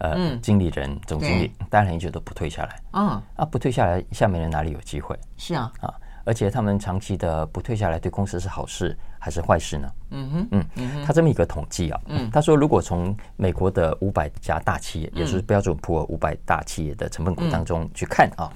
[0.00, 2.80] 呃，嗯、经理人、总经理，待了很久都不退下来。
[2.92, 5.14] 嗯，啊，不退下来，下面人哪里有机会？
[5.36, 5.92] 是啊，啊，
[6.24, 9.92] 而且他们长期的不退下来，对公司是好事还是坏事呢？
[10.12, 18.50] 嗯哼，嗯，嗯他这么一个统计啊，嗯，他说如果从美国的五百家大企业，嗯、也就是标准普尔五百大企业的成分股当中去看啊，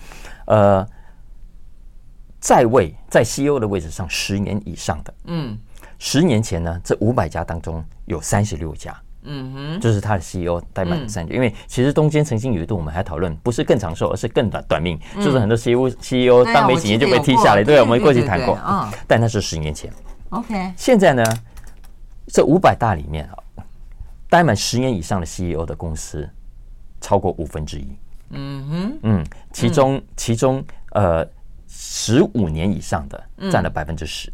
[0.47, 0.89] 嗯、呃，
[2.41, 5.57] 在位在 CEO 的位置上十年以上的，嗯，
[5.99, 8.99] 十年前呢，这五百家当中有三十六家。
[9.27, 19.91] 嗯哼，就是他的 CEO 待满三年，因为其实中间曾经有一度我们还讨论，不是更长寿，而是更短短命，就是很多 CEO CEO 当没几年就被踢下来，对，我们过去谈过，嗯，但那是十年前
[20.31, 21.25] ，OK，现在呢，
[22.27, 23.65] 这五百大里面啊，
[24.29, 26.29] 待满十年以上的 CEO 的公司
[27.01, 27.89] 超过五分之一，
[28.31, 31.27] 嗯哼，嗯，其中其中呃
[31.69, 34.33] 十五年以上的占了百分之十，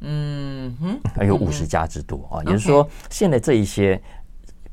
[0.00, 4.00] 嗯哼，还有五十家之多啊，也就是说现在这一些。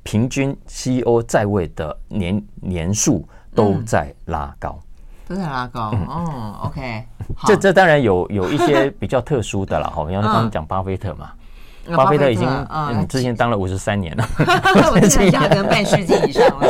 [0.06, 4.78] 平均 CEO 在位的年年数都在拉高，
[5.34, 5.92] 都在拉高。
[6.08, 7.04] 哦，OK，
[7.46, 11.32] 这这当然有有一些比较特殊的了哈，比方说刚刚讲巴菲特嘛。
[11.96, 14.28] 巴菲特已经嗯，之前当了五十三年了，
[14.92, 16.68] 我记得可能半世纪以上了。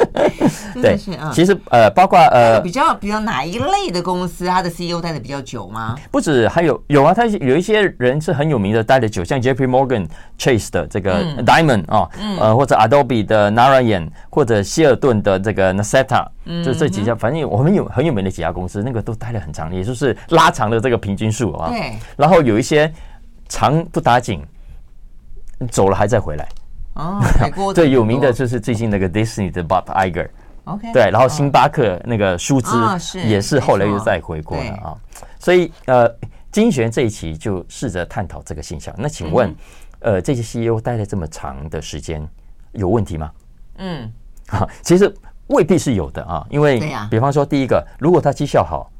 [0.82, 0.98] 对，
[1.32, 5.96] 其实呃，包括呃，比较比较哪一类的公司，他的 CEO 待的比较久吗？
[6.10, 10.08] 不止，还有有啊，他有一些人是很有名的，待的久，像 JP Morgan
[10.40, 16.26] Chase 的这个 Diamond 啊，呃，或者 Adobe 的 Narayan，或者希尔顿的这个 Nasdaq，
[16.66, 21.70] 就这几家，反正我们有很有名的几家公司，那个都待了很长，也就是拉长了这个平均数啊。
[21.70, 22.92] 对，然后有一些
[23.48, 24.42] 长不打紧。
[25.70, 26.48] 走了还再回来。
[26.96, 27.20] 哦，
[27.74, 32.70] 最有名的就是最近那个 Disney 的 Bob Iger，OK，对，然后星巴克那个舒兹
[33.26, 34.96] 也是后来又再回国了啊，
[35.40, 36.08] 所以呃，
[36.52, 38.94] 经济学人这一期就试着探讨这个现象。
[38.96, 39.56] 那请问，
[40.02, 42.24] 呃，这些 CEO 待了这么长的时间
[42.74, 43.32] 有问题吗？
[43.78, 44.12] 嗯，
[44.50, 45.12] 啊， 其实
[45.48, 48.92] 未必是有的啊，因为比方说，第一个，如果他绩效好，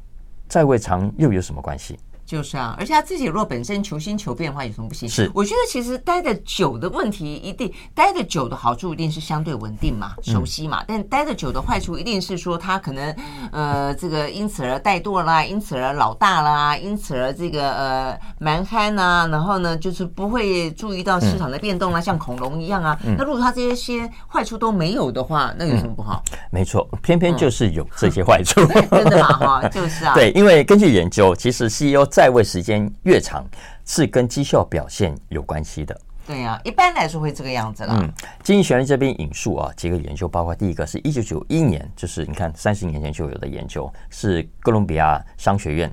[0.48, 1.96] 在位长又有什么关系？
[2.26, 5.08] 就是啊，而且他自己如果本身求新求变的话，有什么不行？
[5.08, 10.82] 是，我觉得其实待的久的问题，一定待的久的好处一定是相对稳定嘛，熟悉嘛。
[10.82, 13.14] 嗯、但待的久的坏处，一定是说他可能
[13.52, 22.98] 呃，这个因此而怠惰啦，因此而老大啦，因此而这个呃蛮憨呐，然后呢，就是不会注意到市场的变动啊，嗯、像恐龙一样啊。
[23.04, 26.22] 嗯、那如果他这些些坏处都没有的话，那有什么不好？
[26.32, 29.28] 嗯、没错，偏偏就是有这些坏处，嗯、 真的吗？
[29.60, 30.14] 哈，就是啊。
[30.16, 33.44] 对，因为根据研究，其实 CEO 在位时间越长，
[33.84, 36.00] 是跟绩效表现有关系的。
[36.24, 37.98] 对呀、啊，一般来说会这个样子啦。
[38.00, 45.92] 嗯，经济学人这边引述啊几个研究，包括第一个是一九九一年，就是你看三十年前就有的研究，是哥伦比亚商学院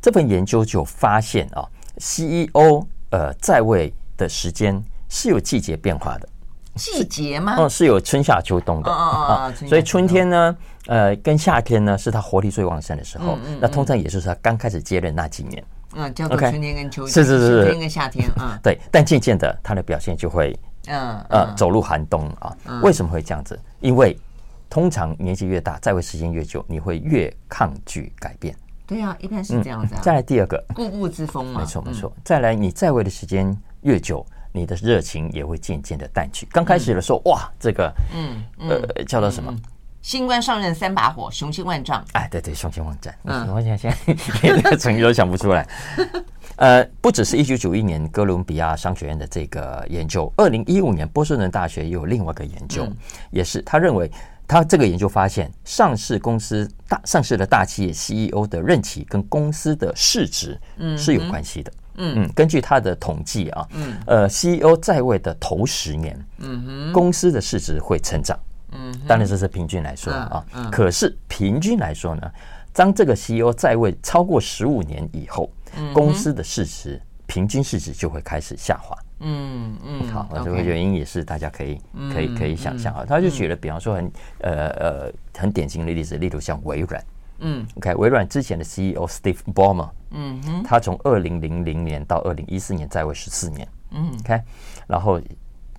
[0.00, 6.26] 这份研究就发现啊，CEO 呃在位的时间是有季节变化的。
[6.76, 7.56] 季节吗？
[7.58, 13.38] 哦，是有春夏秋冬的啊，所以春天呢，呃，跟夏天呢，是他活力最旺盛的时候。
[13.60, 15.62] 那通常也是他刚开始接任那几年。
[15.94, 18.58] 嗯，叫做春天跟秋天，是是是，春天跟夏天 啊。
[18.62, 22.56] 对，但渐渐的，他的表现就会嗯呃，走入寒冬啊。
[22.82, 23.58] 为什么会这样子？
[23.80, 24.18] 因为
[24.70, 28.56] 通常年纪越大，在位时间越久，你会越抗拒改变。
[28.86, 29.94] 对啊，一般是这样子。
[30.02, 31.60] 再来第二个，固步自封嘛。
[31.60, 32.12] 没错没错。
[32.24, 36.48] 再来，你在位的时间越久，你的热情也会渐渐的淡去。
[36.50, 39.54] 刚开始的时候，哇，这个，嗯呃，叫做什么？
[40.02, 42.04] 新官上任三把火，雄心万丈。
[42.12, 43.14] 哎，对对，雄心万丈。
[43.24, 44.12] 嗯，我想现在
[44.42, 45.66] 连这个成语都想不出来。
[46.56, 52.86] 呃，不只是一九九一年哥伦比亚商学院的这个研究，二零一五年波士顿大学也有另外一个研究，
[53.30, 54.10] 也是他认为
[54.46, 60.60] 他这个研究发现，上市公司大上市的大企业 CEO 的任期跟公司的市值
[60.96, 61.72] 是有关系的。
[61.94, 68.38] 嗯嗯，根据他的统计啊，嗯，呃，CEO 在位的头十年，嗯哼，公司的市值会成长。
[68.72, 70.44] 嗯，当然这是平均来说啊。
[70.54, 72.30] 嗯，可是平均来说呢，
[72.72, 75.50] 当这个 CEO 在位超过十五年以后，
[75.92, 78.96] 公司的市值平均市值就会开始下滑。
[79.20, 81.80] 嗯嗯，好，这个原因也是大家可以
[82.12, 83.04] 可以可以想象啊。
[83.06, 87.04] 他就举了，比方说很呃呃很典型的例子，例如像微软。
[87.38, 93.68] 嗯，OK，微软之前的 CEO Steve Ballmer，嗯哼，他从二零零零年到二零一四年在位十四年。
[93.90, 94.40] 嗯，OK，
[94.86, 95.20] 然后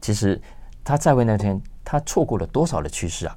[0.02, 0.40] 其实
[0.84, 1.62] 他在位那天。
[1.84, 3.36] 他错过了多少的趋势啊？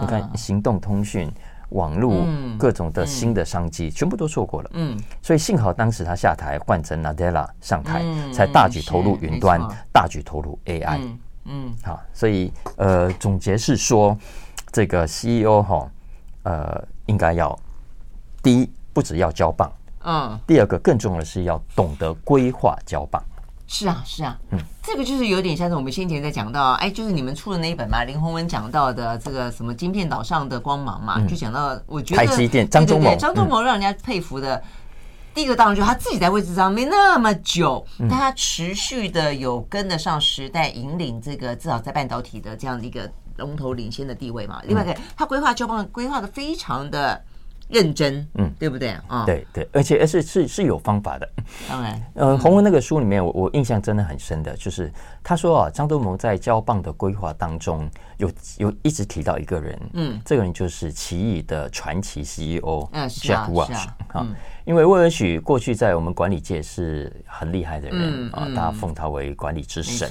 [0.00, 1.32] 你看，行动通讯、
[1.70, 2.26] 网络、
[2.58, 4.70] 各种的新的商机，全部都错过了。
[4.74, 9.60] 嗯，所以幸好当时他下台，换成 Nadella 上台，才大举投入云端，
[9.92, 11.00] 大举投入 AI。
[11.44, 14.16] 嗯，好，所以呃，总结是说，
[14.70, 15.90] 这个 CEO 哈，
[16.42, 17.58] 呃，应该要
[18.42, 19.72] 第一，不只要交棒，
[20.04, 23.22] 嗯，第二个更重要的是要懂得规划交棒。
[23.66, 24.58] 是啊，是啊，嗯，
[24.90, 34.62] 这个就是有点像是我们先前在讲到，哎，就是你们出的那一本嘛，林宏文讲到的这个什么晶片岛上的光芒嘛，嗯、就讲到，我觉得台积电张忠谋，张忠谋让人家佩服的，嗯、
[35.34, 44.62] 第一个当然就是他自己在位置上没那么久，嗯、但他持续的有跟得上时代，引领这个至少在半导体的这样的一个龙头领先的地位嘛。
[44.64, 47.22] 另外一个，嗯、他规划交棒规划的非常的。
[47.68, 48.96] 认真，嗯，对不对？
[49.06, 49.24] 啊？
[49.26, 51.28] 对对，而且而是是是有方法的。
[51.68, 54.90] 当然，呃，洪文那个书里面，我我印象真的很深的，就是
[55.22, 64.26] 他说啊，张忠谋在交棒的规划当中，有有一直提到一个人，嗯，这个人就是奇异的传奇 CEO，嗯，Jack Welch 啊，
[64.64, 70.10] 因为威尔许过去在我们管理界是很厉害的人啊，大家奉他为管理之神，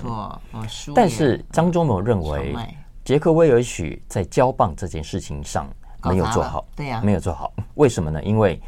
[0.93, 2.55] 但是张忠谋认为，
[3.03, 5.67] 杰克威尔许在交棒这件事情上。
[6.03, 7.51] 没有做好，对呀，没有做好。
[7.75, 8.21] 为什么呢？
[8.23, 8.61] 因为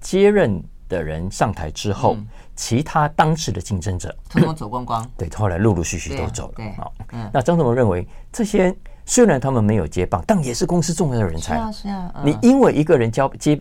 [0.00, 2.16] 接任的人上台之后，
[2.54, 6.54] 其他当时的竞争者通通走光光， 对，后来陆陆续续都走了。
[6.56, 6.92] 对，好，
[7.32, 11.56] 那张忠谋认为，这些虽然他们没有接棒，但也是公司重要的人才。
[11.56, 12.22] 是啊，是啊。
[12.24, 13.60] 你因为一个人交接。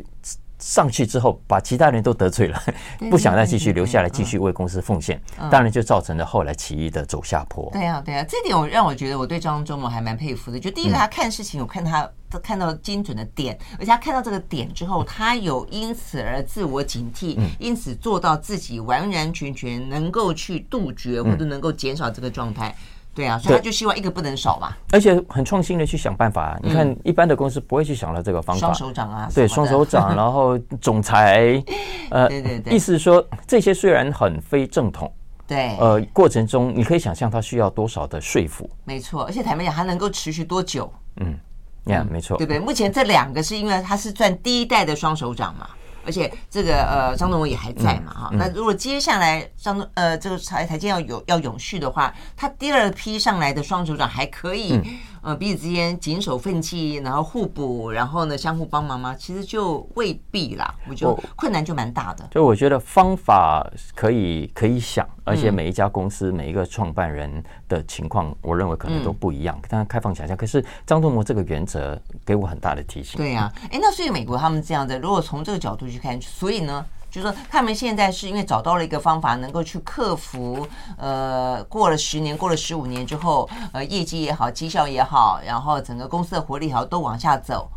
[0.62, 2.64] 上去之后，把其他人都得罪了，
[3.10, 5.20] 不想再继续留下来继续为公司奉献，
[5.50, 7.68] 当然就造成了后来起义的走下坡。
[7.74, 10.60] 对呀，对呀，这点我让我觉得我对张忠谋还蛮佩服的。
[10.60, 12.10] 就第一个，他看事情有看他
[12.44, 22.76] 看到精准的点，而且他看到这个点之后，他有因此而自我警惕，因此做到自己完完全全能够去杜绝或者能够减少这个状态。
[23.14, 26.44] 对啊，所以他就希望一个不能少嘛，而且很创新的去想办法。
[26.46, 28.60] 啊你看，一般的公司不会去想到这个方法。
[28.60, 31.62] 双手掌啊，对，双手掌， 然后总裁，
[32.10, 35.12] 呃，对对对，意思是说这些虽然很非正统，
[35.46, 38.70] 对，呃，过程中你可以想象他需要多少的说服。
[38.86, 40.92] 没错，而且坦白讲，还能够持续多久？
[41.18, 41.38] 嗯，
[41.86, 42.60] 呀，没错，对不对？
[42.60, 45.70] 目前这两个是因为他是赚第一代的双手掌嘛。
[46.06, 48.30] 而且这个呃，张忠谋也还在嘛哈。
[48.34, 54.80] 那如果接下来张呃这个台台建要有要永续的话，他第二批上来的双组长还可以。
[55.22, 59.16] 呃，彼此之间谨守奋际，然后互补，然后呢相互帮忙吗？
[59.18, 62.28] 其实就未必啦，我觉得困难就蛮大的。
[62.32, 70.36] 就我觉得方法可以可以想，而且每一家公司、嗯、每一个创办人的情况，我认为可能都不一样，但开放想象。
[70.36, 73.18] 可是张忠谋这个原则给我很大的提醒。
[73.18, 76.86] 对呀、啊，哎，那所以美国他们这样的，如果从这个角度去看，所以呢？
[77.12, 80.66] 就是说，他们现在是因为找到了一个方法，能够去克服。
[80.98, 87.70] 呃，过了十年，过了十五年之后，呃，业绩也好，绩效也好，然后整个公司的活力也好，都往下走。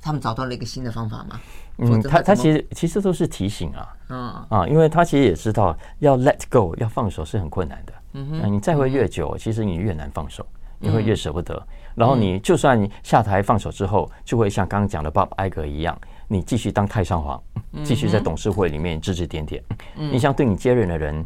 [0.00, 1.38] 他们找到了一个新的方法吗？
[1.78, 7.92] 嗯，他他其实其实都是提醒啊，嗯啊，因为他其实也知道要 let go，要放手是很困难的。
[8.12, 10.46] 嗯哼，你再会越久，其实你越难放手，
[10.78, 11.60] 你会越舍不得。
[11.94, 15.98] 然后你就算你下台放手之后，就会像刚刚讲的 Bob Iger 一样。
[16.28, 17.42] 你继续当太上皇，
[17.84, 19.62] 继续在董事会里面指指点点。
[19.94, 21.24] 你想对你接任的人，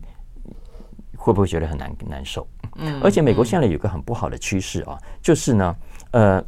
[1.17, 2.47] 会不会觉得很难难受？
[3.03, 5.77] 而且美国现在有一个很不好的趋势啊，就是呢，
[6.13, 6.45] 呃，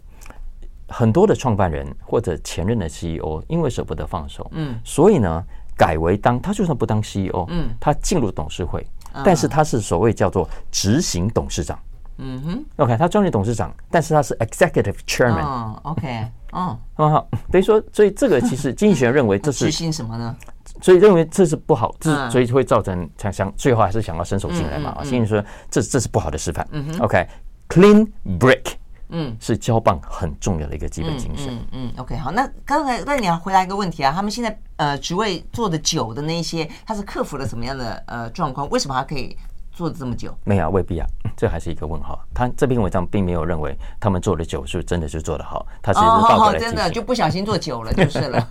[0.88, 5.44] 很多的创办人或者前任的 CEO 因为舍不得放手，嗯，所以呢，
[5.76, 8.86] 改为当他就算不当 CEO，嗯，他进入董事会，
[9.24, 11.78] 但是他是所谓叫做执行董事长。
[12.22, 15.42] 嗯哼，OK，他专业董事长，但是他是 Executive Chairman。
[15.42, 17.26] 哦，OK，哦，很好。
[17.51, 20.36] 等于说，所以这个其实经济学人认为这是 执行什么呢？
[20.82, 24.90] 所以认为这是不好，这所以会造成想想最后还是想要伸手进来嘛。
[24.90, 26.66] 啊，经济学说这这是不好的示范。
[26.72, 28.07] 嗯 OK，Clean
[28.38, 28.74] Break。
[29.12, 31.49] 嗯，是交棒很重要的一个基本精神。
[31.53, 38.70] 嗯嗯，OK，好，那刚才那你要回答一个问题啊，他们现在呃职位做的久的那一些，他是克服了什么样的呃状况？
[38.70, 39.36] 为什么他可以
[39.73, 40.37] 做了这么久？
[40.45, 41.07] 没有，未必啊，
[41.37, 42.18] 这还是一个问号。
[42.35, 48.47] 他这篇文章并没有认为他们做的久是真的是做的好，他是报告来真的就不小心做久了就是了。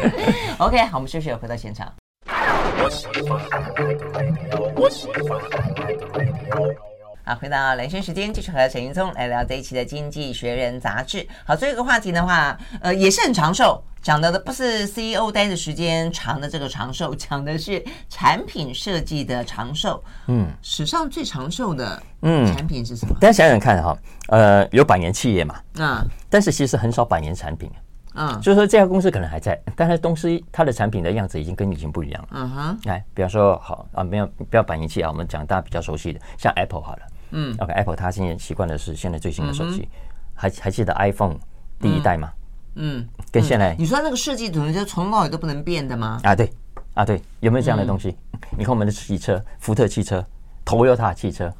[0.58, 1.92] OK，好，我们休息了，回到现场。
[7.24, 11.24] 好，回到兰萱时间，继续和陈云聪来聊这一期的《经济学人》杂志。
[11.46, 20.02] 好，最后一个话题的话，呃，也是很长寿，讲的不是 CEO 待的时间长的这个长寿，讲的是产品设计的长寿。
[20.26, 23.14] 嗯，史上最长寿的嗯产品是什么？
[23.20, 23.96] 大家想想看哈，
[24.26, 27.70] 呃，有百年企业嘛，啊，但是其实很少百年产品。
[28.14, 32.28] 嗯，就是说这家公司可能还在，但是东西它的产品的样子已经跟以前不一样了。
[32.32, 37.02] 嗯哼，来，比方说好啊，没有不要百年企业啊，我们讲大家比较熟悉的，像 Apple 好了。
[37.32, 39.88] 嗯，OK，Apple 它现在习惯的是现在最新的手机，
[40.34, 41.36] 还还记得 iPhone
[41.80, 42.30] 第一代吗？
[42.74, 46.20] 嗯，跟现在你说那个设计怎么就从头到尾都不能变的吗？
[46.22, 46.50] 啊，对，
[46.94, 48.16] 啊对，有没有这样的东西？
[48.56, 50.24] 你看我们的汽车，福特汽车
[50.64, 51.52] ，Toyota 汽车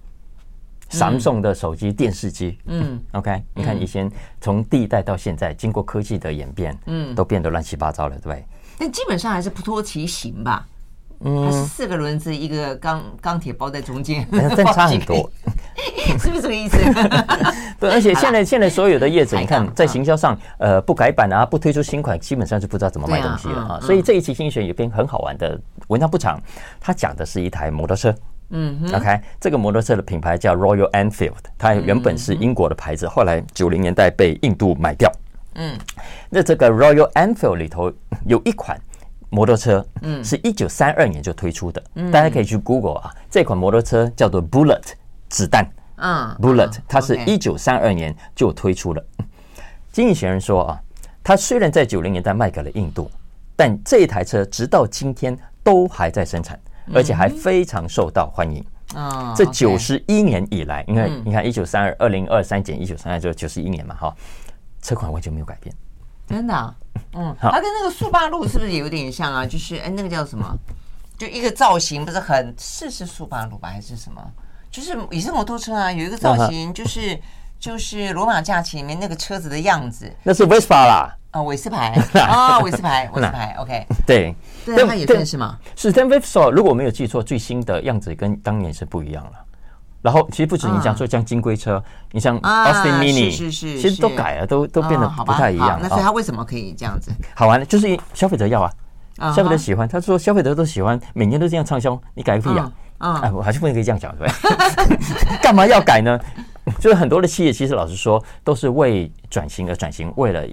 [0.91, 4.11] ，Samsung 的手机、电视机，嗯，OK，你看以前
[4.41, 8.45] 从第一代到现在，经过科技的演变，嗯，都变得乱七八糟了，对不对？
[8.79, 10.67] 但基本上还是不脱其形吧。
[11.21, 15.31] 嗯，它是四个轮子，一个钢钢铁包在中间，但差很多，
[16.19, 16.77] 是不是这个意思？
[17.81, 23.81] 对，而且现在现在所有的业者，你看在行销上，呃，不改版啊，不推出新款，基本上就不知道怎么卖东西了啊。
[23.81, 25.59] 所以这一期经济学有篇很好玩的
[25.89, 26.41] 文章不长，
[26.81, 28.15] 它讲的是一台摩托车。
[28.51, 35.11] 嗯，OK，这个摩托车的品牌叫 Royal Enfield，它原本是英国的牌子，后来九零年代被印度买掉。
[35.55, 35.77] 嗯，
[36.29, 37.93] 那这个 Royal Enfield 里头
[38.27, 38.79] 有一款。
[39.35, 44.83] 摩托车，嗯，是一九三二年就推出的，嗯，大家可以去 Google 啊，这款摩托车叫做 Bullet
[45.33, 45.67] 子弹，
[45.97, 49.03] 嗯，Bullet，它是一九三二年就推出了。
[49.91, 50.79] 经济学人说啊，
[51.25, 53.11] 它虽然在九零年代卖给了印度，
[53.57, 56.61] 但这一台车直到今天都还在生产，
[56.93, 58.63] 而且还非常受到欢迎。
[58.95, 64.15] 啊，这九十一年以来，因为你看一九三二，二零二三减一九三二就九十一年嘛，哈，
[64.83, 65.75] 车款完全没有改变。
[66.27, 66.77] 真的、啊，
[67.17, 69.47] 嗯，它跟那个速霸路是不是有点像啊？
[69.47, 70.59] 就是哎，那个叫什么？
[71.17, 74.23] 就一个造型不是很是是速霸路吧，还是什么？
[74.73, 77.17] 就是也是摩托车啊，有一个造型就是
[77.61, 80.11] 就是罗马假期里面那个车子的样子。
[80.23, 85.59] 那是 Vespa 啦，啊，韦斯牌啊，韦斯牌， 韦斯牌，OK，对，对，它也算是吗？
[85.77, 89.33] 是，但 Vespa 如果我没有记错，最新的样子跟当年是不一样了。
[90.01, 95.79] 然后其实不止你讲说像金龟车，你像 Austin Mini，是是是，其实都改了，都都变得不太一样。
[95.81, 97.13] 那所以它为什么可以这样子？
[97.37, 98.63] 好玩的，就是消费者要
[99.19, 99.87] 啊，消费者喜欢。
[99.87, 102.69] 他说消费者都喜欢，每年都这样畅销，你改个屁呀！
[103.03, 104.33] 啊，我还是不能可以这样讲，对不
[104.89, 105.37] 对？
[105.43, 106.19] 干嘛要改呢？
[106.79, 110.47] 就是很多的企业，其实老实说，都是为转型而转型，为了。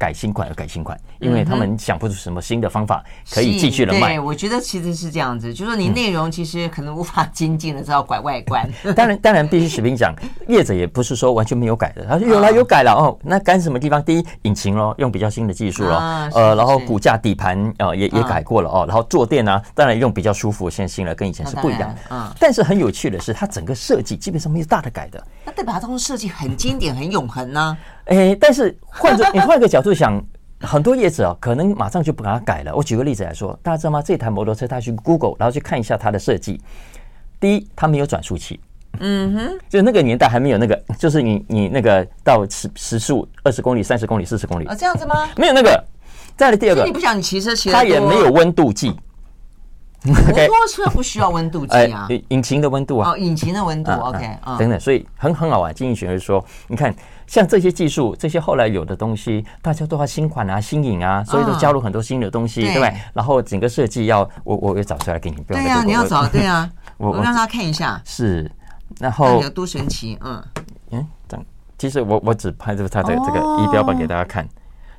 [0.00, 4.14] 改新款而改新款，因为他们想不出什么新的方法可以继续的卖。
[4.14, 8.66] 对，我觉得其实是这样子，就是说你内容其实可能无法精进的，只好拐外观。
[8.96, 10.14] 当然，当然必须士兵讲，
[10.48, 13.14] 业者也不是说完全没有改的，他说有了有改了哦。
[13.22, 14.02] 那改什么地方？
[14.02, 15.96] 第一，引擎咯，用比较新的技术咯，
[16.32, 21.96] 呃，然后骨架底盘呃也也改过了哦，然后坐垫呢，当然用比较舒服、现在新了，跟以前是不一样的。
[22.08, 22.26] 嗯。
[22.40, 25.22] 但是很有趣的是，它整个设计基本上没有大的改的。
[25.44, 27.76] 那代表它这种设计很经典、很永恒呢？
[28.06, 30.22] 哎，但是换着 你换一个角度想，
[30.60, 32.74] 很多业者啊，可能马上就不把它改了。
[32.74, 34.02] 我举个例子来说，大家知道吗？
[34.02, 36.60] 这台摩托车，他去 Google，然后去看一下它的设计。
[37.38, 38.60] 第一，它没有转速器，
[38.98, 45.28] 嗯哼，就那个年代还没有那个，就是你你那个到时时速二十公里、三十公里、四十公里啊，这样子吗？
[45.36, 45.82] 没有那个。
[46.36, 48.94] 再来第二个，你不想你骑车骑它也没有温度计。
[50.06, 55.74] 摩托车不需要温度计啊，引擎的温度啊，哦，引擎的温度，OK，等等，所以很很好玩。
[55.74, 56.94] 经济学人说，你看。
[57.26, 62.74] 像这些技术，这些后来有的东西，大家都要新款啊、新颖啊，所以都加入很多新的东西，对。
[62.74, 62.92] 不对？
[63.14, 68.50] 然后整个设计要我我也找出来给你，不要对呀，你要找对啊， 我我让他看一下，是，
[68.98, 70.42] 然后有多神奇，嗯。
[70.90, 71.40] 嗯，等，
[71.78, 74.44] 其实我我只拍这个它的这个仪表板给大家看，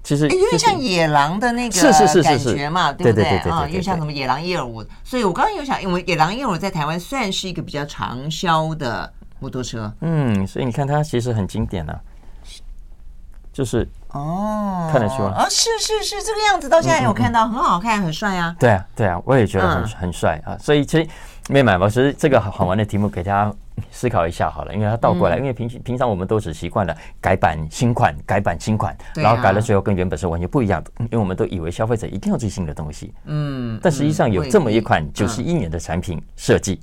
[0.04, 1.92] 其实有点像野狼的那个
[2.24, 3.68] 感觉嘛，对不对啊？
[3.68, 12.00] 又像什么野狼一二五，所以我刚刚有想，因为野狼一二五在台湾算是一个比较长销的摩托车，嗯，所以你看它其实很经典啊。
[13.54, 18.56] 就是哦，看得出来啊，是是是这个样子，到现在有看到，很好看，很帅啊。
[18.58, 20.58] 对啊，对啊，我也觉得很很帅啊。
[20.58, 21.06] 所以其实
[21.52, 23.54] 没买吧，其实这个好玩的题目给大家
[23.92, 33.14] 思考一下好了，因为它倒过来，因为平平常我们都只习惯了改版新款，改版新款，然后改了之后跟原本是完全不一样的，因为我们都以为消费者一定要最新的东西。
[33.26, 36.80] 嗯，但实际上有这么一款九十一年的产品设计，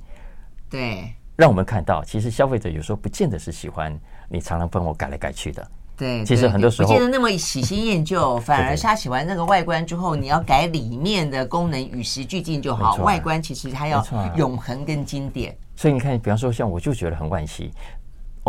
[0.69, 5.67] 对，让我们看到其实消费者有时候不见得是喜欢你常常帮我改来改去的。
[5.99, 12.95] 对，其实很多时候不见得那么喜新厌旧， 反而是他喜欢那个外观之后，你要改里面的功能与时俱进就好。
[13.03, 14.01] 外观其实它要
[14.37, 15.53] 永恒跟经典。
[15.75, 17.71] 所以你看，比方说像我就觉得很惋惜。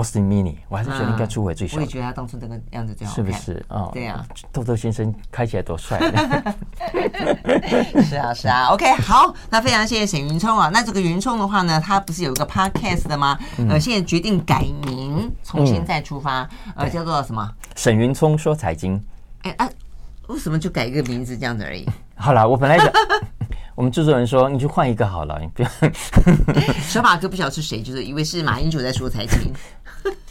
[0.00, 1.76] Austin Mini，我还是觉得应该出回最小。
[1.76, 3.90] 我也觉得他当初这个样子最好看，是不是啊？
[3.92, 5.98] 对呀，豆豆先生开起来多帅！
[8.02, 8.68] 是啊，是啊。
[8.68, 10.70] OK，好，那非常谢谢沈云聪啊。
[10.72, 13.38] 那这个云聪的话呢，他不是有一个 Podcast 的吗？
[13.68, 17.52] 呃，现在决定改名，重新再出发，呃，叫做什么？
[17.76, 19.02] 沈云聪说财经。
[19.42, 19.68] 哎啊，
[20.28, 21.86] 为什么就改一个名字这样子而已？
[22.16, 22.84] 好了，我本来就。
[23.80, 25.68] 我们制作人说：“你去换一个好了，你不要。
[26.86, 29.50] ”小马哥不晓得是谁，就是以为是马英九在说财经。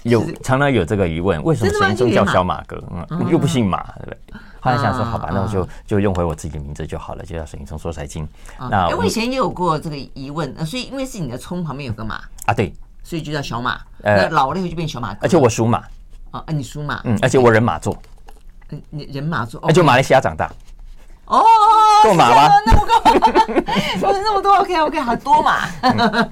[0.04, 2.80] 有 常常有这个疑问，为什么沈云聪叫小马哥？
[3.10, 4.18] 嗯，又不姓马，对不对？
[4.60, 8.28] 后来想说，好吧，那我就就用回我自己的名字就好了，就叫沈云聪说财经。
[8.70, 12.72] 那我以前也有过这个疑问，所以因为是你的聪旁边有个马啊，对，
[13.02, 13.82] 所以就叫小马。
[14.04, 15.22] 呃，老了以后就变小马哥。
[15.24, 15.84] 而且我属马
[16.30, 18.00] 啊，你属马，嗯，而且我人马座，
[18.70, 20.52] 嗯，你人马座，就马来西亚长大。
[21.30, 21.44] 哦，
[22.04, 22.50] 够码吗？
[22.66, 25.60] 那么够， 那么多，OK OK，好多码。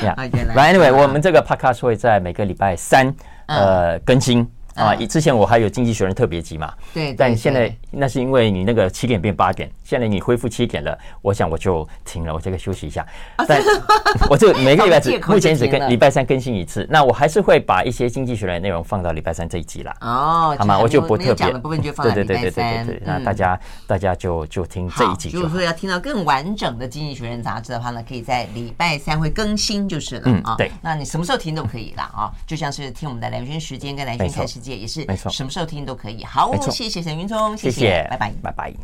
[0.00, 0.16] 这样，
[0.54, 3.14] 来，Anyway，我们这个 Podcast 会在每个礼拜三
[3.46, 4.50] 呃更新。
[4.76, 13.06] 啊，之前我还有经济学人特别集嘛，对，但现在那是因为你那个七点变八点，现在你恢复七点了，我想我就停了，我这个休息一下。
[13.48, 13.60] 但
[14.28, 19.96] 我就 每个礼拜只目前只跟礼拜三更新一次，那我还是会把一些经济学人的内容放到礼拜三这一集啦。
[20.00, 20.78] 哦，好吗？
[20.78, 25.30] 我就不特别对对对对对对对，那大家大家就就听这一集。
[25.32, 30.54] 如果说要听到更完整的经济学人杂志的话呢，可以在礼拜三会更新就是了啊。
[30.56, 35.04] 对，那你什么时候听都可以啦啊，就像是听我们的兰萱时间跟兰萱看世界也是。
[35.06, 36.24] 没错，什么时候听都可以。
[36.24, 38.74] 好，谢谢沈云聪，谢谢，谢谢，拜拜，拜拜。